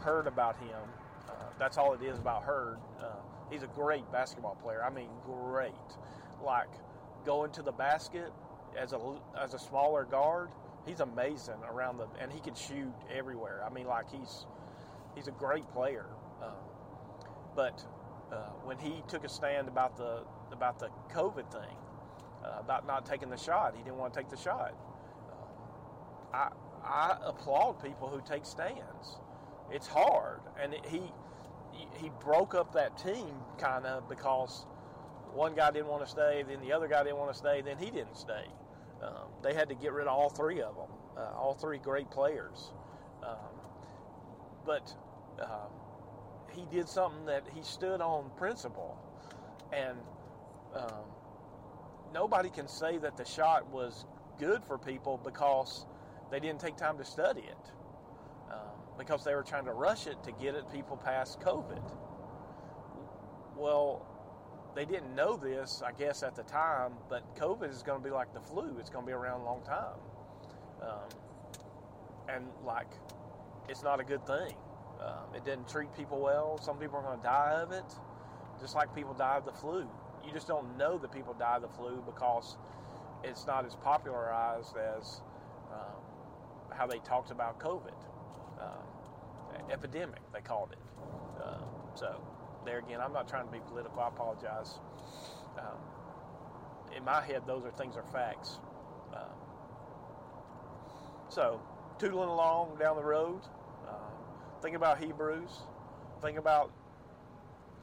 heard 0.03 0.25
about 0.25 0.57
him. 0.57 0.81
Uh, 1.29 1.33
that's 1.59 1.77
all 1.77 1.93
it 1.93 2.01
is 2.01 2.17
about 2.17 2.43
heard. 2.43 2.77
Uh, 2.99 3.15
he's 3.51 3.61
a 3.61 3.67
great 3.67 4.11
basketball 4.11 4.55
player. 4.55 4.83
I 4.83 4.89
mean, 4.89 5.09
great. 5.25 5.71
Like 6.43 6.69
going 7.27 7.51
to 7.51 7.61
the 7.61 7.73
basket 7.73 8.31
as 8.79 8.93
a 8.93 8.99
as 9.39 9.53
a 9.53 9.59
smaller 9.59 10.05
guard, 10.05 10.49
he's 10.87 11.01
amazing 11.01 11.61
around 11.69 11.97
the 11.97 12.07
and 12.19 12.31
he 12.31 12.39
can 12.39 12.55
shoot 12.55 12.93
everywhere. 13.13 13.61
I 13.69 13.71
mean, 13.71 13.85
like 13.85 14.09
he's 14.09 14.45
he's 15.13 15.27
a 15.27 15.31
great 15.31 15.69
player. 15.71 16.05
Uh, 16.41 16.51
but 17.53 17.85
uh, 18.31 18.51
when 18.63 18.77
he 18.77 19.03
took 19.09 19.25
a 19.25 19.29
stand 19.29 19.67
about 19.67 19.97
the 19.97 20.23
about 20.53 20.79
the 20.79 20.89
COVID 21.13 21.51
thing, 21.51 21.75
uh, 22.45 22.59
about 22.59 22.87
not 22.87 23.05
taking 23.05 23.29
the 23.29 23.37
shot, 23.37 23.75
he 23.75 23.83
didn't 23.83 23.97
want 23.97 24.13
to 24.13 24.19
take 24.19 24.29
the 24.29 24.37
shot. 24.37 24.73
Uh, 26.33 26.37
I 26.37 26.49
I 26.85 27.17
applaud 27.25 27.83
people 27.83 28.07
who 28.07 28.21
take 28.25 28.45
stands. 28.45 29.19
It's 29.69 29.87
hard, 29.87 30.39
and 30.61 30.73
it, 30.73 30.85
he 30.85 31.01
he 31.95 32.09
broke 32.23 32.55
up 32.55 32.71
that 32.73 32.97
team 32.97 33.35
kind 33.59 33.85
of 33.85 34.07
because 34.07 34.65
one 35.37 35.53
guy 35.53 35.69
didn't 35.69 35.87
want 35.87 36.03
to 36.03 36.09
stay, 36.09 36.43
then 36.47 36.59
the 36.61 36.73
other 36.73 36.87
guy 36.87 37.03
didn't 37.03 37.17
want 37.17 37.31
to 37.31 37.37
stay, 37.37 37.61
then 37.61 37.77
he 37.77 37.91
didn't 37.91 38.17
stay. 38.17 38.45
Um, 39.03 39.29
they 39.43 39.53
had 39.53 39.69
to 39.69 39.75
get 39.75 39.93
rid 39.93 40.07
of 40.07 40.17
all 40.17 40.29
three 40.29 40.61
of 40.61 40.75
them, 40.75 40.89
uh, 41.15 41.37
all 41.37 41.53
three 41.53 41.77
great 41.77 42.09
players. 42.09 42.71
Um, 43.23 43.53
but 44.65 44.91
um, 45.39 45.69
he 46.51 46.65
did 46.75 46.89
something 46.89 47.25
that 47.27 47.43
he 47.53 47.61
stood 47.61 48.01
on 48.01 48.31
principle, 48.35 48.97
and 49.71 49.97
um, 50.75 51.05
nobody 52.11 52.49
can 52.49 52.67
say 52.67 52.97
that 52.97 53.15
the 53.15 53.25
shot 53.25 53.69
was 53.71 54.05
good 54.39 54.63
for 54.63 54.79
people 54.79 55.21
because 55.23 55.85
they 56.31 56.39
didn't 56.39 56.59
take 56.59 56.77
time 56.77 56.97
to 56.97 57.05
study 57.05 57.41
it 57.41 57.71
um, 58.51 58.57
because 58.97 59.23
they 59.23 59.35
were 59.35 59.43
trying 59.43 59.65
to 59.65 59.73
rush 59.73 60.07
it 60.07 60.21
to 60.23 60.31
get 60.31 60.55
it 60.55 60.63
people 60.73 60.97
past 60.97 61.39
COVID. 61.41 61.83
Well, 63.55 64.05
they 64.77 64.85
didn't 64.85 65.15
know 65.15 65.35
this, 65.35 65.81
I 65.83 65.91
guess, 65.91 66.21
at 66.21 66.35
the 66.35 66.43
time, 66.43 66.93
but 67.09 67.35
COVID 67.35 67.67
is 67.67 67.81
going 67.81 67.99
to 67.99 68.03
be 68.03 68.11
like 68.11 68.31
the 68.31 68.39
flu. 68.39 68.77
It's 68.79 68.91
going 68.91 69.03
to 69.05 69.07
be 69.07 69.13
around 69.13 69.41
a 69.41 69.43
long 69.43 69.63
time. 69.63 69.97
Um, 70.83 71.09
and, 72.29 72.45
like, 72.63 72.91
it's 73.67 73.81
not 73.81 73.99
a 73.99 74.03
good 74.03 74.23
thing. 74.27 74.53
Um, 75.03 75.33
it 75.35 75.43
didn't 75.43 75.67
treat 75.67 75.91
people 75.97 76.19
well. 76.21 76.59
Some 76.61 76.77
people 76.77 76.97
are 76.97 77.01
going 77.01 77.17
to 77.17 77.23
die 77.23 77.59
of 77.59 77.71
it, 77.71 77.91
just 78.61 78.75
like 78.75 78.93
people 78.93 79.15
die 79.15 79.37
of 79.37 79.45
the 79.45 79.51
flu. 79.51 79.89
You 80.23 80.31
just 80.31 80.47
don't 80.47 80.77
know 80.77 80.99
that 80.99 81.11
people 81.11 81.33
die 81.33 81.55
of 81.55 81.63
the 81.63 81.69
flu 81.69 82.03
because 82.05 82.57
it's 83.23 83.47
not 83.47 83.65
as 83.65 83.73
popularized 83.75 84.75
as 84.77 85.21
um, 85.71 86.75
how 86.77 86.85
they 86.85 86.99
talked 86.99 87.31
about 87.31 87.59
COVID. 87.59 87.95
Um, 88.61 88.85
epidemic, 89.71 90.21
they 90.33 90.41
called 90.41 90.69
it. 90.71 91.43
Um, 91.43 91.63
so, 91.95 92.21
there 92.67 92.79
again, 92.79 92.99
I'm 93.01 93.13
not 93.13 93.27
trying 93.27 93.45
to 93.45 93.51
be 93.51 93.59
political. 93.67 93.99
I 93.99 94.09
apologize. 94.09 94.79
Um, 95.57 95.79
in 96.95 97.03
my 97.03 97.21
head, 97.21 97.43
those 97.47 97.65
are 97.65 97.71
things 97.71 97.95
are 97.95 98.03
facts. 98.11 98.59
Um, 99.13 99.37
so, 101.29 101.61
tootling 101.97 102.29
along 102.29 102.77
down 102.77 102.95
the 102.95 103.03
road, 103.03 103.41
uh, 103.87 104.11
think 104.61 104.75
about 104.75 104.99
Hebrews. 104.99 105.51
Think 106.21 106.37
about 106.37 106.71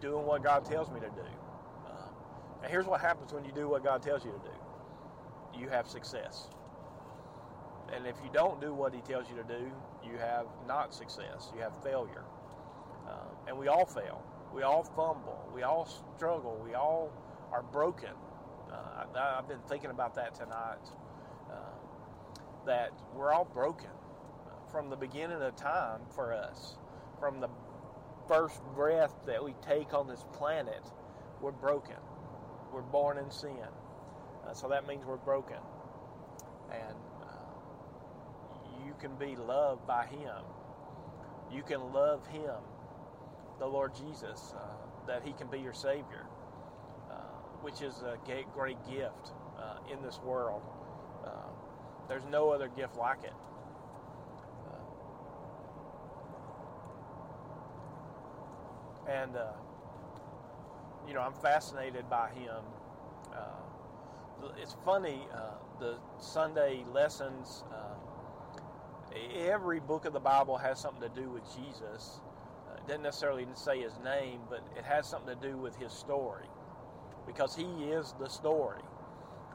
doing 0.01 0.27
what 0.27 0.43
God 0.43 0.65
tells 0.65 0.91
me 0.91 1.01
to 1.01 1.09
do. 1.09 1.29
Uh, 1.87 2.09
and 2.63 2.71
here's 2.71 2.87
what 2.87 3.01
happens 3.01 3.33
when 3.33 3.45
you 3.45 3.53
do 3.53 3.69
what 3.69 3.83
God 3.83 4.03
tells 4.03 4.25
you 4.25 4.33
to 4.33 4.39
do 4.39 4.55
you 5.59 5.69
have 5.69 5.89
success. 5.89 6.49
And 7.95 8.07
if 8.07 8.17
you 8.25 8.31
don't 8.33 8.61
do 8.61 8.75
what 8.75 8.93
He 8.93 9.01
tells 9.03 9.29
you 9.29 9.37
to 9.37 9.45
do, 9.45 9.71
you 10.05 10.19
have 10.19 10.47
not 10.67 10.93
success. 10.93 11.53
You 11.55 11.63
have 11.63 11.81
failure. 11.83 12.25
Uh, 13.07 13.29
and 13.47 13.57
we 13.57 13.69
all 13.69 13.87
fail. 13.87 14.23
We 14.55 14.63
all 14.63 14.85
fumble. 14.85 15.51
We 15.55 15.63
all 15.63 15.87
struggle. 16.17 16.61
We 16.65 16.75
all 16.75 17.11
are 17.53 17.63
broken. 17.63 18.11
Uh, 18.71 19.05
I, 19.17 19.37
have 19.37 19.49
been 19.49 19.63
thinking 19.69 19.91
about 19.91 20.15
that 20.15 20.35
tonight. 20.35 20.89
Uh, 21.51 21.57
that 22.67 22.93
we're 23.15 23.33
all 23.33 23.45
broken 23.45 23.91
from 24.71 24.91
the 24.91 24.97
beginning 24.97 25.43
of 25.43 25.57
time 25.57 26.01
for 26.15 26.33
us. 26.33 26.77
From 27.19 27.41
the 27.41 27.49
first 28.29 28.61
breath 28.75 29.15
that 29.27 29.43
we 29.43 29.55
take 29.67 29.93
on 29.93 30.07
this 30.07 30.25
planet, 30.33 30.83
we're 31.41 31.53
broken. 31.53 31.97
We're 32.73 32.83
born 32.83 33.19
in 33.19 33.31
sin. 33.31 33.57
Uh, 34.47 34.55
so 34.55 34.69
that 34.69 34.87
means 34.87 35.05
we're 35.05 35.17
broken. 35.17 35.59
And 36.71 36.97
you 38.87 38.95
can 39.01 39.17
be 39.17 39.37
loved 39.37 39.87
by 39.87 40.07
Him. 40.07 40.45
You 41.53 41.63
can 41.63 41.93
love 41.93 42.27
Him, 42.29 42.55
the 43.59 43.67
Lord 43.67 43.93
Jesus, 43.95 44.55
uh, 44.57 44.61
that 45.07 45.23
He 45.25 45.33
can 45.33 45.47
be 45.49 45.59
your 45.59 45.73
Savior, 45.73 46.27
uh, 47.11 47.15
which 47.63 47.83
is 47.83 48.03
a 48.03 48.19
great 48.55 48.79
gift 48.89 49.33
uh, 49.59 49.77
in 49.93 50.03
this 50.03 50.21
world. 50.25 50.63
Uh, 51.25 51.31
there's 52.09 52.25
no 52.31 52.51
other 52.51 52.69
gift 52.69 52.97
like 52.97 53.23
it. 53.25 53.33
Uh, 59.07 59.11
and, 59.11 59.37
uh, 59.37 59.53
you 61.07 61.15
know, 61.15 61.21
I'm 61.21 61.35
fascinated 61.35 62.09
by 62.11 62.31
Him. 62.31 62.63
it's 64.61 64.77
funny, 64.85 65.27
the 65.81 65.97
Sunday 66.19 66.85
lessons 66.93 67.65
every 69.37 69.81
book 69.81 70.05
of 70.05 70.13
the 70.13 70.21
Bible 70.21 70.57
has 70.57 70.81
something 70.81 71.09
to 71.09 71.21
do 71.21 71.31
with 71.31 71.43
Jesus. 71.57 72.21
Uh, 72.85 72.89
doesn't 72.89 73.03
necessarily 73.03 73.47
say 73.55 73.81
his 73.83 73.99
name, 74.05 74.41
but 74.51 74.63
it 74.77 74.85
has 74.85 75.09
something 75.09 75.39
to 75.39 75.49
do 75.49 75.59
with 75.59 75.77
his 75.77 75.93
story 75.93 76.47
because 77.27 77.57
he 77.57 77.65
is 77.65 78.15
the 78.21 78.29
story, 78.29 78.83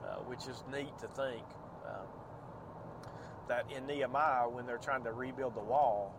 uh, 0.04 0.18
which 0.28 0.48
is 0.48 0.64
neat 0.72 0.98
to 1.00 1.08
think. 1.10 1.46
Um, 1.86 2.08
that 3.50 3.66
in 3.76 3.88
Nehemiah, 3.88 4.50
when 4.50 4.66
they're 4.68 4.78
trying 4.78 5.04
to 5.06 5.14
rebuild 5.14 5.56
the 5.56 5.62
wall, 5.62 6.16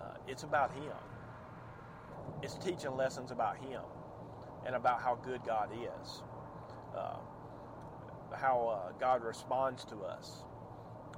uh, 0.00 0.14
it's 0.28 0.44
about 0.44 0.72
him. 0.72 0.92
It's 2.42 2.56
teaching 2.56 2.96
lessons 2.96 3.32
about 3.32 3.58
him 3.58 3.82
and 4.66 4.76
about 4.76 5.00
how 5.00 5.16
good 5.16 5.44
God 5.46 5.70
is, 5.72 6.22
uh, 6.96 7.18
how 8.34 8.68
uh, 8.68 8.92
God 9.00 9.22
responds 9.22 9.84
to 9.86 9.96
us, 10.04 10.44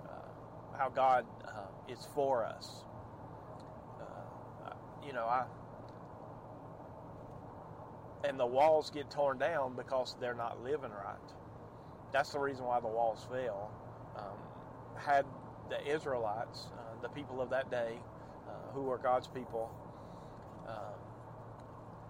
uh, 0.06 0.78
how 0.78 0.90
God 0.90 1.26
is 1.88 2.06
for 2.14 2.44
us. 2.46 2.85
You 5.06 5.12
know, 5.12 5.26
I 5.26 5.46
and 8.24 8.40
the 8.40 8.46
walls 8.46 8.90
get 8.90 9.10
torn 9.10 9.38
down 9.38 9.76
because 9.76 10.16
they're 10.20 10.34
not 10.34 10.62
living 10.64 10.90
right. 10.90 11.16
That's 12.12 12.32
the 12.32 12.40
reason 12.40 12.64
why 12.64 12.80
the 12.80 12.88
walls 12.88 13.26
fell. 13.30 13.70
Um, 14.16 14.38
had 14.96 15.24
the 15.70 15.94
Israelites, 15.94 16.68
uh, 16.72 17.02
the 17.02 17.08
people 17.10 17.40
of 17.40 17.50
that 17.50 17.70
day, 17.70 17.98
uh, 18.48 18.72
who 18.72 18.82
were 18.82 18.98
God's 18.98 19.28
people, 19.28 19.70
um, 20.66 20.98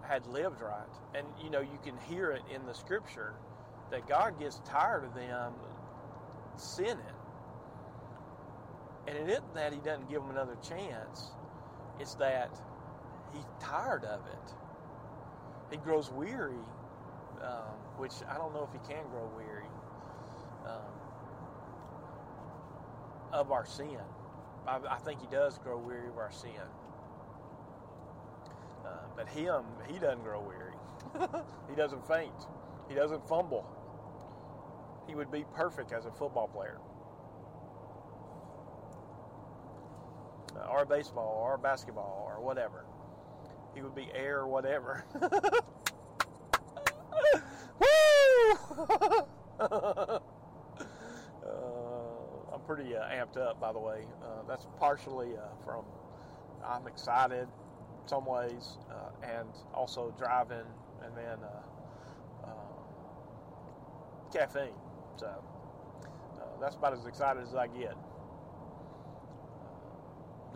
had 0.03 0.27
lived 0.27 0.61
right, 0.63 0.87
and 1.15 1.27
you 1.43 1.51
know 1.51 1.61
you 1.61 1.79
can 1.85 1.97
hear 2.09 2.33
it 2.33 2.43
in 2.55 2.65
the 2.67 2.75
Scripture 2.75 3.35
that 3.91 4.09
God 4.09 4.39
gets 4.41 4.61
tired 4.65 5.05
of 5.05 5.15
them 5.15 5.53
sinning 6.57 7.05
and 9.07 9.17
it 9.17 9.29
isn't 9.31 9.55
that 9.55 9.73
he 9.73 9.79
doesn't 9.81 10.09
give 10.11 10.21
them 10.23 10.31
another 10.31 10.57
chance, 10.67 11.31
it's 12.01 12.15
that 12.15 12.51
he's 13.37 13.45
tired 13.61 14.05
of 14.05 14.21
it. 14.27 14.55
He 15.71 15.77
grows 15.77 16.11
weary, 16.11 16.59
um, 17.43 17.75
which 17.99 18.13
I 18.31 18.37
don't 18.37 18.55
know 18.55 18.69
if 18.73 18.73
he 18.73 18.93
can 18.93 19.05
grow 19.11 19.31
weary 19.37 19.69
um, 20.67 20.81
of 23.33 23.53
our 23.53 23.67
sin. 23.67 23.99
I, 24.67 24.79
I, 24.89 24.99
think 24.99 25.21
he 25.21 25.27
does 25.29 25.59
grow 25.59 25.79
weary 25.79 26.09
of 26.09 26.19
our 26.19 26.33
sin. 26.33 26.51
Uh, 28.85 28.91
but 29.17 29.29
him, 29.29 29.65
he 29.89 29.99
doesn't 29.99 30.23
grow 30.23 30.41
weary. 30.41 30.75
he 31.69 31.77
doesn't 31.77 32.07
faint. 32.07 32.47
He 32.89 32.95
doesn't 32.95 33.27
fumble. 33.29 33.67
He 35.07 35.15
would 35.15 35.31
be 35.31 35.45
perfect 35.55 35.93
as 35.93 36.07
a 36.07 36.11
football 36.11 36.49
player. 36.49 36.79
Uh, 40.57 40.69
or 40.69 40.85
baseball, 40.85 41.43
or 41.45 41.59
basketball, 41.59 42.25
or 42.29 42.43
whatever. 42.43 42.87
He 43.77 43.83
would 43.83 43.95
be 43.95 44.09
air, 44.15 44.41
or 44.41 44.49
whatever. 44.49 45.05
Woo! 47.79 48.57
Uh, 51.47 52.55
I'm 52.55 52.61
pretty 52.63 52.97
uh, 52.97 53.03
amped 53.03 53.37
up, 53.37 53.61
by 53.61 53.73
the 53.73 53.79
way. 53.79 54.05
Uh, 54.21 54.43
that's 54.49 54.67
partially 54.81 55.37
uh, 55.37 55.43
from 55.65 55.85
I'm 56.67 56.89
excited, 56.89 57.47
some 58.07 58.27
ways, 58.27 58.79
uh, 58.91 59.11
and 59.23 59.49
also 59.73 60.13
driving, 60.19 60.67
and 61.05 61.17
then 61.17 61.39
uh, 62.45 62.49
caffeine. 64.33 64.75
So 65.17 65.31
that's 66.61 66.75
about 66.75 66.95
as 66.95 67.07
excited 67.07 67.45
as 67.45 67.55
I 67.55 67.69
get. 67.69 67.97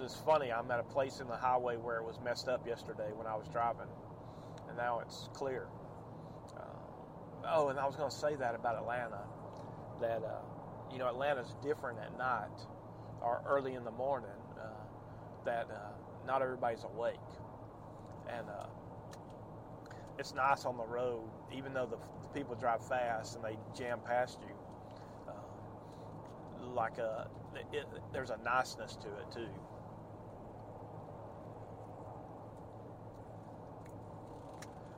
It's 0.03 0.17
funny. 0.17 0.51
I'm 0.51 0.71
at 0.71 0.81
a 0.81 0.85
place 0.85 1.21
in 1.21 1.29
the 1.29 1.37
highway 1.37 1.77
where 1.77 1.99
it 1.99 2.05
was 2.05 2.19
messed 2.25 2.49
up 2.49 2.67
yesterday 2.67 3.11
when 3.15 3.27
I 3.27 3.35
was 3.37 3.47
driving, 3.49 3.89
and 4.69 4.77
now 4.77 5.01
it's 5.01 5.29
clear. 5.35 5.67
oh, 7.47 7.69
and 7.69 7.79
I 7.79 7.87
was 7.87 7.97
going 7.97 8.11
to 8.11 8.17
say 8.17 8.35
that 8.37 8.55
about 8.55 8.77
Atlanta, 8.77 9.25
that 10.01 10.23
you 10.93 10.99
know, 10.99 11.09
Atlanta's 11.09 11.55
different 11.63 11.99
at 11.99 12.17
night 12.19 12.49
or 13.21 13.43
early 13.47 13.75
in 13.75 13.85
the 13.85 13.91
morning. 13.91 14.31
Uh, 14.59 14.69
that 15.45 15.69
uh, 15.71 16.27
not 16.27 16.43
everybody's 16.43 16.85
awake, 16.85 17.15
and 18.29 18.47
uh, 18.49 18.67
it's 20.19 20.35
nice 20.35 20.65
on 20.65 20.77
the 20.77 20.85
road, 20.85 21.29
even 21.57 21.73
though 21.73 21.87
the, 21.87 21.97
the, 21.97 22.29
people 22.39 22.55
drive 22.55 22.87
fast 22.87 23.37
and 23.37 23.45
they 23.45 23.57
jam 23.77 24.01
past 24.05 24.39
you. 24.43 24.55
Uh, 25.29 26.73
like 26.75 26.99
a, 26.99 27.29
it, 27.73 27.87
there's 28.13 28.31
a 28.31 28.39
niceness 28.45 28.97
to 28.97 29.09
it 29.09 29.33
too. 29.33 29.49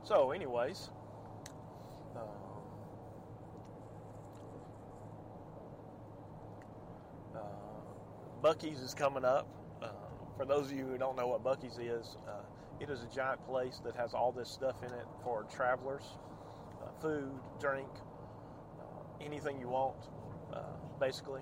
So, 0.03 0.31
anyways. 0.31 0.89
Buc-ee's 8.43 8.81
is 8.81 8.93
coming 8.93 9.23
up. 9.23 9.47
Uh, 9.81 9.87
for 10.35 10.45
those 10.45 10.69
of 10.69 10.77
you 10.77 10.85
who 10.85 10.97
don't 10.97 11.15
know 11.15 11.27
what 11.27 11.45
Buc-ee's 11.45 11.77
is, 11.77 12.17
uh, 12.27 12.41
it 12.81 12.89
is 12.89 13.01
a 13.01 13.15
giant 13.15 13.41
place 13.47 13.79
that 13.85 13.95
has 13.95 14.13
all 14.13 14.33
this 14.33 14.49
stuff 14.49 14.83
in 14.83 14.91
it 14.91 15.05
for 15.23 15.43
travelers 15.43 16.03
uh, 16.83 16.89
food, 17.01 17.31
drink, 17.61 17.87
uh, 18.79 19.23
anything 19.25 19.57
you 19.61 19.69
want, 19.69 19.95
uh, 20.53 20.59
basically. 20.99 21.39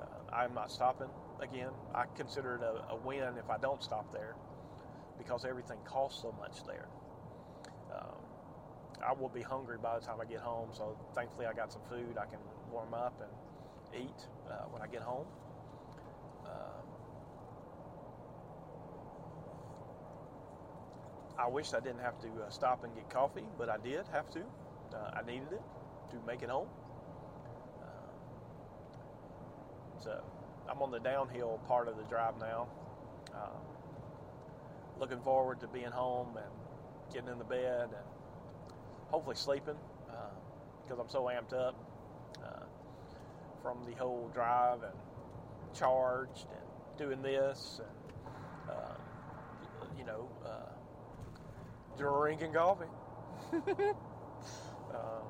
Uh, 0.00 0.32
I'm 0.32 0.54
not 0.54 0.70
stopping 0.70 1.08
again. 1.40 1.70
I 1.92 2.04
consider 2.16 2.54
it 2.54 2.62
a, 2.62 2.92
a, 2.94 2.96
win 3.04 3.34
if 3.36 3.50
I 3.50 3.58
don't 3.58 3.82
stop 3.82 4.12
there 4.12 4.36
because 5.18 5.44
everything 5.44 5.78
costs 5.84 6.22
so 6.22 6.32
much 6.38 6.64
there. 6.66 6.86
Um, 7.96 8.20
I 9.06 9.12
will 9.12 9.28
be 9.28 9.42
hungry 9.42 9.78
by 9.82 9.98
the 9.98 10.04
time 10.04 10.20
I 10.20 10.24
get 10.24 10.40
home, 10.40 10.70
so 10.72 10.96
thankfully 11.14 11.46
I 11.46 11.52
got 11.52 11.72
some 11.72 11.82
food 11.88 12.16
I 12.20 12.26
can 12.26 12.40
warm 12.70 12.94
up 12.94 13.20
and 13.20 14.02
eat 14.02 14.26
when 14.70 14.82
I 14.82 14.86
get 14.86 15.02
home. 15.02 15.26
I 21.38 21.48
wish 21.48 21.74
I 21.74 21.80
didn't 21.80 22.00
have 22.00 22.18
to 22.20 22.28
uh, 22.28 22.48
stop 22.48 22.82
and 22.84 22.94
get 22.94 23.10
coffee, 23.10 23.44
but 23.58 23.68
I 23.68 23.76
did 23.76 24.06
have 24.12 24.30
to. 24.30 24.40
Uh, 24.92 25.10
I 25.14 25.22
needed 25.26 25.52
it 25.52 25.62
to 26.10 26.16
make 26.26 26.42
it 26.42 26.48
home. 26.48 26.68
Uh, 27.82 27.86
so 30.02 30.24
I'm 30.68 30.80
on 30.80 30.90
the 30.90 30.98
downhill 30.98 31.60
part 31.68 31.88
of 31.88 31.96
the 31.98 32.04
drive 32.04 32.38
now. 32.40 32.68
Uh, 33.34 33.58
looking 34.98 35.20
forward 35.20 35.60
to 35.60 35.68
being 35.68 35.90
home 35.90 36.38
and 36.38 36.52
getting 37.12 37.28
in 37.28 37.38
the 37.38 37.44
bed 37.44 37.84
and 37.84 38.06
hopefully 39.08 39.36
sleeping 39.36 39.76
because 40.84 40.98
uh, 40.98 41.02
I'm 41.02 41.08
so 41.08 41.22
amped 41.24 41.52
up 41.52 41.74
uh, 42.44 42.64
from 43.62 43.78
the 43.84 43.96
whole 43.96 44.30
drive 44.32 44.82
and 44.82 44.94
charged 45.74 46.46
and 46.50 46.98
doing 46.98 47.22
this 47.22 47.80
and 47.80 47.88
you 49.98 50.04
know 50.04 50.28
drinking 51.96 52.52
coffee. 52.52 52.84
um, 53.52 55.26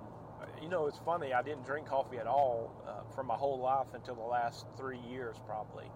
you 0.63 0.69
know, 0.69 0.87
it's 0.87 0.99
funny. 1.05 1.33
I 1.33 1.43
didn't 1.43 1.65
drink 1.65 1.87
coffee 1.87 2.19
at 2.19 2.27
all 2.27 2.73
uh, 2.87 3.15
for 3.15 3.23
my 3.23 3.35
whole 3.35 3.59
life 3.59 3.89
until 3.95 4.15
the 4.15 4.23
last 4.23 4.67
three 4.77 4.99
years, 4.99 5.37
probably. 5.47 5.87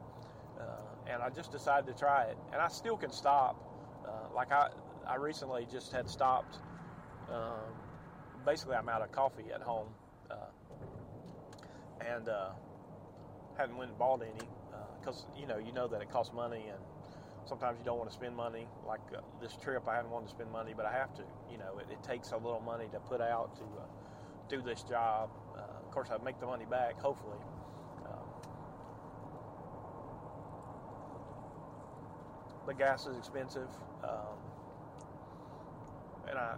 Uh, 0.58 1.12
and 1.12 1.22
I 1.22 1.30
just 1.30 1.50
decided 1.50 1.86
to 1.92 1.98
try 1.98 2.24
it, 2.24 2.36
and 2.52 2.60
I 2.60 2.68
still 2.68 2.96
can 2.96 3.10
stop. 3.10 3.56
Uh, 4.06 4.34
like 4.34 4.52
I, 4.52 4.68
I 5.10 5.16
recently 5.16 5.66
just 5.70 5.90
had 5.90 6.08
stopped. 6.08 6.58
Um, 7.28 7.74
basically, 8.46 8.76
I'm 8.76 8.88
out 8.88 9.02
of 9.02 9.10
coffee 9.10 9.50
at 9.52 9.60
home, 9.60 9.88
uh, 10.30 10.36
and 12.00 12.28
uh, 12.28 12.50
hadn't 13.58 13.76
went 13.76 13.90
and 13.90 13.98
bought 13.98 14.22
any 14.22 14.48
because 15.00 15.24
uh, 15.24 15.40
you 15.40 15.46
know 15.48 15.58
you 15.58 15.72
know 15.72 15.88
that 15.88 16.00
it 16.00 16.10
costs 16.10 16.32
money 16.32 16.62
and 16.68 16.78
sometimes 17.44 17.78
you 17.78 17.84
don't 17.84 17.98
want 17.98 18.08
to 18.08 18.14
spend 18.14 18.36
money. 18.36 18.68
Like 18.86 19.00
uh, 19.12 19.20
this 19.42 19.56
trip, 19.56 19.88
I 19.88 19.96
hadn't 19.96 20.12
wanted 20.12 20.26
to 20.26 20.30
spend 20.32 20.52
money, 20.52 20.74
but 20.76 20.86
I 20.86 20.92
have 20.92 21.12
to. 21.14 21.22
You 21.50 21.58
know, 21.58 21.78
it, 21.78 21.88
it 21.90 22.02
takes 22.04 22.30
a 22.30 22.36
little 22.36 22.60
money 22.60 22.86
to 22.92 23.00
put 23.00 23.20
out 23.20 23.56
to 23.56 23.64
uh, 23.64 23.86
do 24.48 24.62
this 24.62 24.84
job. 24.84 25.30
Of 25.90 25.94
course, 25.94 26.10
I 26.12 26.22
make 26.24 26.38
the 26.38 26.46
money 26.46 26.66
back, 26.70 27.00
hopefully. 27.00 27.38
Um, 28.06 28.28
the 32.64 32.74
gas 32.74 33.08
is 33.08 33.16
expensive, 33.18 33.68
um, 34.04 34.38
and 36.30 36.38
I 36.38 36.54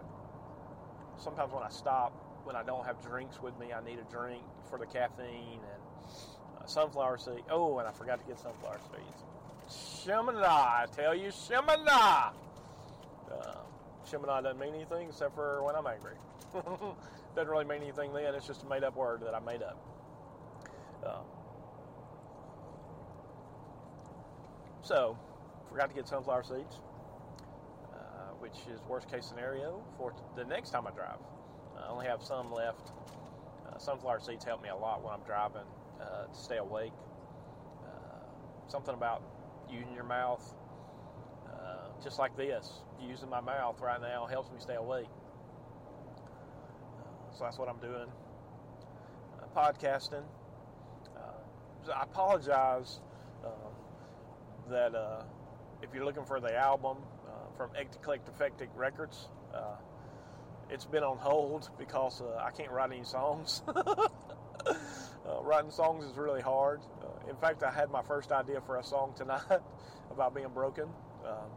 sometimes 1.18 1.52
when 1.52 1.62
I 1.62 1.70
stop, 1.70 2.12
when 2.44 2.56
I 2.56 2.62
don't 2.62 2.84
have 2.84 3.00
drinks 3.02 3.40
with 3.40 3.58
me, 3.58 3.72
I 3.72 3.82
need 3.84 3.98
a 3.98 4.12
drink 4.12 4.42
for 4.68 4.78
the 4.78 4.86
caffeine 4.86 5.60
and 5.60 6.60
uh, 6.60 6.66
sunflower 6.66 7.18
seed. 7.18 7.44
Oh, 7.50 7.78
and 7.78 7.88
I 7.88 7.92
forgot 7.92 8.20
to 8.20 8.26
get 8.26 8.38
sunflower 8.38 8.80
seeds. 8.90 9.24
Shemana, 9.70 10.44
I 10.44 10.86
tell 10.94 11.14
you, 11.14 11.28
Shemana. 11.28 12.32
Uh, 13.30 13.54
Shemana 14.10 14.42
doesn't 14.42 14.58
mean 14.58 14.74
anything 14.74 15.08
except 15.08 15.34
for 15.34 15.62
when 15.62 15.76
I'm 15.76 15.86
angry. 15.86 16.16
doesn't 17.34 17.50
really 17.50 17.64
mean 17.64 17.82
anything 17.82 18.12
then. 18.12 18.34
It's 18.34 18.46
just 18.46 18.64
a 18.64 18.66
made 18.66 18.84
up 18.84 18.96
word 18.96 19.22
that 19.22 19.34
I 19.34 19.40
made 19.40 19.62
up. 19.62 19.78
Uh, 21.06 21.20
so, 24.82 25.16
forgot 25.70 25.88
to 25.88 25.94
get 25.94 26.08
sunflower 26.08 26.42
seeds, 26.42 26.76
which 28.42 28.58
is 28.74 28.80
worst 28.88 29.08
case 29.08 29.24
scenario 29.24 29.80
for 29.96 30.12
the 30.36 30.44
next 30.44 30.70
time 30.70 30.84
I 30.84 30.90
drive. 30.90 31.20
I 31.78 31.88
only 31.88 32.06
have 32.06 32.24
some 32.24 32.52
left. 32.52 32.90
Uh, 33.64 33.78
sunflower 33.78 34.18
seeds 34.20 34.44
help 34.44 34.60
me 34.60 34.68
a 34.68 34.76
lot 34.76 35.02
when 35.04 35.14
I'm 35.14 35.22
driving 35.24 35.62
uh, 36.00 36.24
to 36.26 36.38
stay 36.38 36.56
awake. 36.56 36.92
Uh, 37.84 38.68
something 38.68 38.94
about 38.94 39.22
using 39.70 39.94
your 39.94 40.04
mouth, 40.04 40.42
uh, 41.46 41.86
just 42.02 42.18
like 42.18 42.36
this. 42.36 42.82
Using 43.00 43.30
my 43.30 43.40
mouth 43.40 43.80
right 43.80 44.00
now 44.00 44.26
helps 44.26 44.50
me 44.50 44.56
stay 44.58 44.74
awake. 44.74 45.06
Uh, 46.26 47.32
so 47.38 47.44
that's 47.44 47.58
what 47.58 47.68
I'm 47.68 47.78
doing. 47.78 48.08
Uh, 49.38 49.46
podcasting. 49.56 50.24
I 51.92 52.04
apologize 52.04 53.00
um, 53.44 53.72
that 54.70 54.92
if 55.82 55.92
you're 55.92 56.04
looking 56.04 56.24
for 56.24 56.38
the 56.38 56.56
album 56.56 56.96
from 57.56 57.70
Eclectic 57.76 58.70
Records, 58.74 59.28
it's 60.70 60.84
been 60.86 61.02
on 61.02 61.18
hold 61.18 61.70
because 61.78 62.22
I 62.40 62.50
can't 62.50 62.70
write 62.70 62.92
any 62.92 63.04
songs. 63.04 63.62
writing 65.42 65.70
songs 65.70 66.04
is 66.04 66.16
really 66.16 66.40
hard 66.40 66.80
in 67.28 67.36
fact, 67.36 67.62
I 67.62 67.70
had 67.70 67.90
my 67.90 68.02
first 68.02 68.32
idea 68.32 68.60
for 68.60 68.76
a 68.76 68.84
song 68.84 69.14
tonight 69.16 69.42
about 70.10 70.34
being 70.34 70.48
broken. 70.48 70.88
Um, 71.24 71.50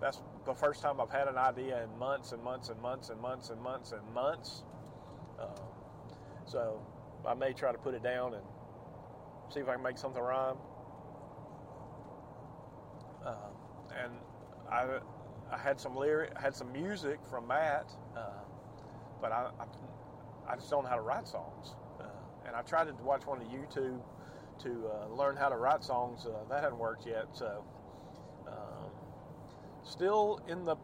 that's 0.00 0.20
the 0.46 0.54
first 0.54 0.82
time 0.82 1.00
I've 1.00 1.10
had 1.10 1.28
an 1.28 1.36
idea 1.36 1.82
in 1.82 1.98
months 1.98 2.32
and 2.32 2.42
months 2.42 2.68
and 2.68 2.80
months 2.80 3.10
and 3.10 3.20
months 3.20 3.50
and 3.50 3.60
months 3.60 3.92
and 3.92 4.14
months. 4.14 4.64
Um, 5.40 5.48
so 6.46 6.80
I 7.26 7.34
may 7.34 7.52
try 7.52 7.72
to 7.72 7.78
put 7.78 7.94
it 7.94 8.02
down 8.02 8.34
and 8.34 8.42
see 9.52 9.60
if 9.60 9.68
I 9.68 9.74
can 9.74 9.82
make 9.82 9.98
something 9.98 10.22
rhyme. 10.22 10.56
Um, 13.24 13.34
and 14.02 14.12
I, 14.70 14.98
I 15.52 15.58
had 15.58 15.78
some 15.78 15.94
lyric, 15.94 16.36
had 16.38 16.54
some 16.54 16.72
music 16.72 17.18
from 17.28 17.46
Matt, 17.46 17.92
uh, 18.16 18.20
but 19.20 19.32
I, 19.32 19.50
I, 19.60 20.52
I, 20.52 20.56
just 20.56 20.70
don't 20.70 20.84
know 20.84 20.88
how 20.88 20.96
to 20.96 21.02
write 21.02 21.28
songs. 21.28 21.74
Uh, 22.00 22.04
and 22.46 22.56
I 22.56 22.62
tried 22.62 22.84
to 22.84 22.94
watch 23.04 23.26
one 23.26 23.40
of 23.42 23.48
YouTube 23.48 24.00
to 24.62 24.90
uh, 24.90 25.14
learn 25.14 25.36
how 25.36 25.50
to 25.50 25.56
write 25.56 25.84
songs. 25.84 26.26
Uh, 26.26 26.48
that 26.48 26.62
hasn't 26.62 26.80
worked 26.80 27.06
yet, 27.06 27.26
so 27.32 27.64
um, 28.46 28.90
still 29.84 30.40
in 30.48 30.64
the 30.64 30.76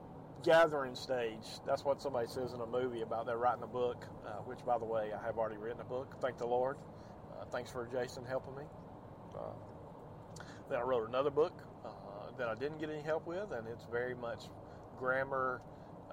gathering 0.42 0.94
stage. 0.94 1.46
That's 1.66 1.85
what 1.85 2.02
somebody 2.02 2.28
says 2.28 2.52
in 2.52 2.61
a 2.61 2.66
movie 2.66 3.02
about 3.02 3.26
they're 3.26 3.38
writing 3.38 3.62
a 3.62 3.68
book, 3.68 4.04
uh, 4.26 4.42
which, 4.44 4.64
by 4.66 4.78
the 4.78 4.85
way, 4.85 5.11
I 5.18 5.24
have 5.24 5.38
already 5.38 5.57
written 5.57 5.81
a 5.81 5.85
book. 5.85 6.16
Thank 6.20 6.38
the 6.38 6.46
Lord. 6.46 6.76
Uh, 7.33 7.44
thanks 7.50 7.70
for 7.70 7.88
Jason 7.90 8.24
helping 8.24 8.54
me. 8.54 8.64
Uh, 9.35 10.42
then 10.68 10.78
I 10.78 10.83
wrote 10.83 11.09
another 11.09 11.31
book 11.31 11.52
uh, 11.85 11.88
that 12.38 12.48
I 12.48 12.55
didn't 12.55 12.79
get 12.79 12.90
any 12.90 13.03
help 13.03 13.27
with, 13.27 13.53
and 13.53 13.66
it's 13.68 13.85
very 13.90 14.14
much 14.14 14.44
grammar 14.98 15.61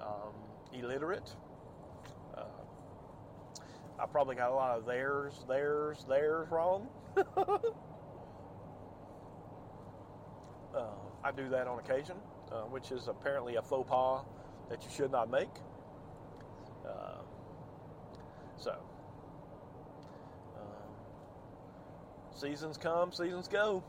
um, 0.00 0.34
illiterate. 0.72 1.34
Uh, 2.36 2.44
I 3.98 4.06
probably 4.06 4.36
got 4.36 4.50
a 4.50 4.54
lot 4.54 4.76
of 4.76 4.84
theirs, 4.84 5.32
theirs, 5.48 6.04
theirs 6.08 6.48
wrong. 6.50 6.88
Uh, 10.76 10.90
I 11.24 11.32
do 11.32 11.48
that 11.48 11.66
on 11.66 11.78
occasion 11.78 12.16
uh, 12.52 12.62
which 12.62 12.90
is 12.90 13.08
apparently 13.08 13.56
a 13.56 13.62
faux 13.62 13.88
pas 13.88 14.24
that 14.68 14.82
you 14.82 14.90
should 14.94 15.10
not 15.10 15.30
make. 15.30 15.48
Uh, 16.86 17.18
so, 18.56 18.70
um, 20.56 20.92
seasons 22.34 22.76
come, 22.76 23.12
seasons 23.12 23.48
go. 23.48 23.82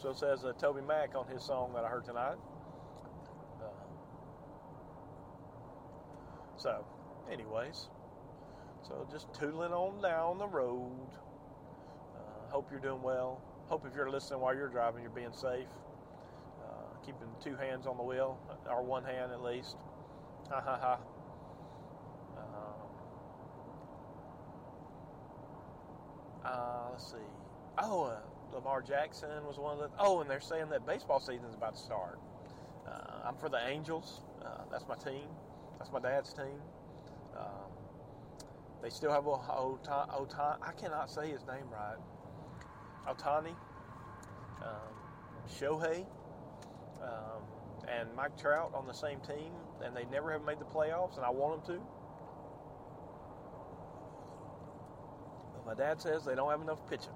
So 0.00 0.12
says 0.12 0.44
uh, 0.44 0.52
TobyMac 0.60 1.14
on 1.14 1.26
his 1.26 1.42
song 1.42 1.72
that 1.74 1.84
I 1.84 1.88
heard 1.88 2.04
tonight. 2.04 2.36
Uh, 3.60 3.66
so, 6.56 6.84
anyways, 7.32 7.88
so 8.86 9.06
just 9.10 9.32
tootling 9.32 9.72
on 9.72 10.02
down 10.02 10.38
the 10.38 10.46
road. 10.46 11.08
Uh, 12.14 12.50
hope 12.50 12.68
you're 12.70 12.80
doing 12.80 13.02
well. 13.02 13.40
Hope 13.68 13.86
if 13.86 13.96
you're 13.96 14.10
listening 14.10 14.40
while 14.40 14.54
you're 14.54 14.68
driving, 14.68 15.02
you're 15.02 15.10
being 15.10 15.32
safe 15.32 15.66
keeping 17.06 17.28
two 17.42 17.54
hands 17.54 17.86
on 17.86 17.96
the 17.96 18.02
wheel, 18.02 18.36
or 18.68 18.82
one 18.82 19.04
hand 19.04 19.30
at 19.30 19.40
least. 19.40 19.76
Ha 20.50 20.60
ha 20.60 20.76
ha. 20.76 20.98
Um, 22.36 22.84
uh, 26.44 26.90
let's 26.90 27.10
see. 27.12 27.16
Oh, 27.78 28.04
uh, 28.04 28.18
Lamar 28.52 28.82
Jackson 28.82 29.44
was 29.46 29.58
one 29.58 29.74
of 29.74 29.78
the. 29.78 29.90
Oh, 29.98 30.20
and 30.20 30.30
they're 30.30 30.40
saying 30.40 30.68
that 30.70 30.86
baseball 30.86 31.20
season 31.20 31.46
is 31.48 31.54
about 31.54 31.76
to 31.76 31.82
start. 31.82 32.18
Uh, 32.86 33.28
I'm 33.28 33.36
for 33.36 33.48
the 33.48 33.58
Angels. 33.68 34.22
Uh, 34.44 34.62
that's 34.70 34.86
my 34.88 34.94
team. 34.94 35.28
That's 35.78 35.92
my 35.92 36.00
dad's 36.00 36.32
team. 36.32 36.60
Um, 37.36 37.70
they 38.82 38.90
still 38.90 39.12
have 39.12 39.24
Ohtani. 39.24 39.88
Ohtani. 39.88 40.58
I 40.62 40.72
cannot 40.72 41.10
say 41.10 41.30
his 41.30 41.46
name 41.46 41.66
right. 41.70 41.96
Ohtani. 43.08 43.54
Um, 44.62 44.96
Shohei 45.48 46.04
um, 47.02 47.42
and 47.88 48.08
Mike 48.16 48.36
Trout 48.38 48.72
on 48.74 48.86
the 48.86 48.92
same 48.92 49.20
team, 49.20 49.52
and 49.84 49.94
they 49.96 50.04
never 50.10 50.32
have 50.32 50.44
made 50.44 50.58
the 50.58 50.64
playoffs, 50.64 51.16
and 51.16 51.24
I 51.24 51.30
want 51.30 51.64
them 51.66 51.76
to. 51.76 51.82
But 55.54 55.66
my 55.66 55.74
dad 55.74 56.00
says 56.00 56.24
they 56.24 56.34
don't 56.34 56.50
have 56.50 56.62
enough 56.62 56.80
pitching. 56.88 57.12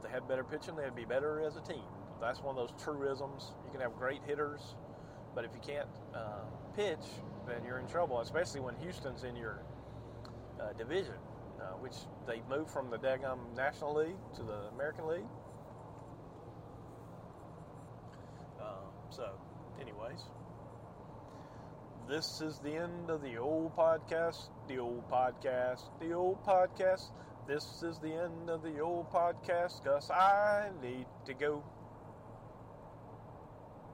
If 0.00 0.08
they 0.08 0.10
had 0.10 0.26
better 0.26 0.44
pitching, 0.44 0.76
they'd 0.76 0.96
be 0.96 1.04
better 1.04 1.42
as 1.42 1.56
a 1.56 1.60
team. 1.60 1.84
That's 2.20 2.42
one 2.42 2.56
of 2.56 2.56
those 2.56 2.74
truisms. 2.82 3.52
You 3.66 3.70
can 3.70 3.80
have 3.80 3.94
great 3.96 4.22
hitters, 4.26 4.74
but 5.34 5.44
if 5.44 5.50
you 5.54 5.60
can't 5.60 5.88
uh, 6.14 6.44
pitch, 6.74 7.04
then 7.46 7.62
you're 7.66 7.78
in 7.78 7.86
trouble, 7.86 8.20
especially 8.20 8.60
when 8.60 8.74
Houston's 8.76 9.24
in 9.24 9.36
your 9.36 9.58
uh, 10.58 10.72
division, 10.78 11.20
uh, 11.60 11.76
which 11.80 11.96
they 12.26 12.42
moved 12.48 12.70
from 12.70 12.90
the 12.90 12.98
Dagum 12.98 13.54
National 13.54 13.94
League 13.94 14.16
to 14.36 14.42
the 14.42 14.68
American 14.74 15.06
League. 15.06 15.28
So, 19.10 19.26
anyways, 19.80 20.22
this 22.08 22.40
is 22.40 22.60
the 22.60 22.76
end 22.76 23.10
of 23.10 23.22
the 23.22 23.38
old 23.38 23.74
podcast, 23.76 24.50
the 24.68 24.78
old 24.78 25.10
podcast, 25.10 25.82
the 25.98 26.12
old 26.12 26.38
podcast. 26.46 27.10
This 27.46 27.82
is 27.82 27.98
the 27.98 28.14
end 28.14 28.48
of 28.48 28.62
the 28.62 28.80
old 28.80 29.10
podcast 29.10 29.82
because 29.82 30.10
I 30.10 30.70
need 30.80 31.06
to 31.26 31.34
go. 31.34 31.64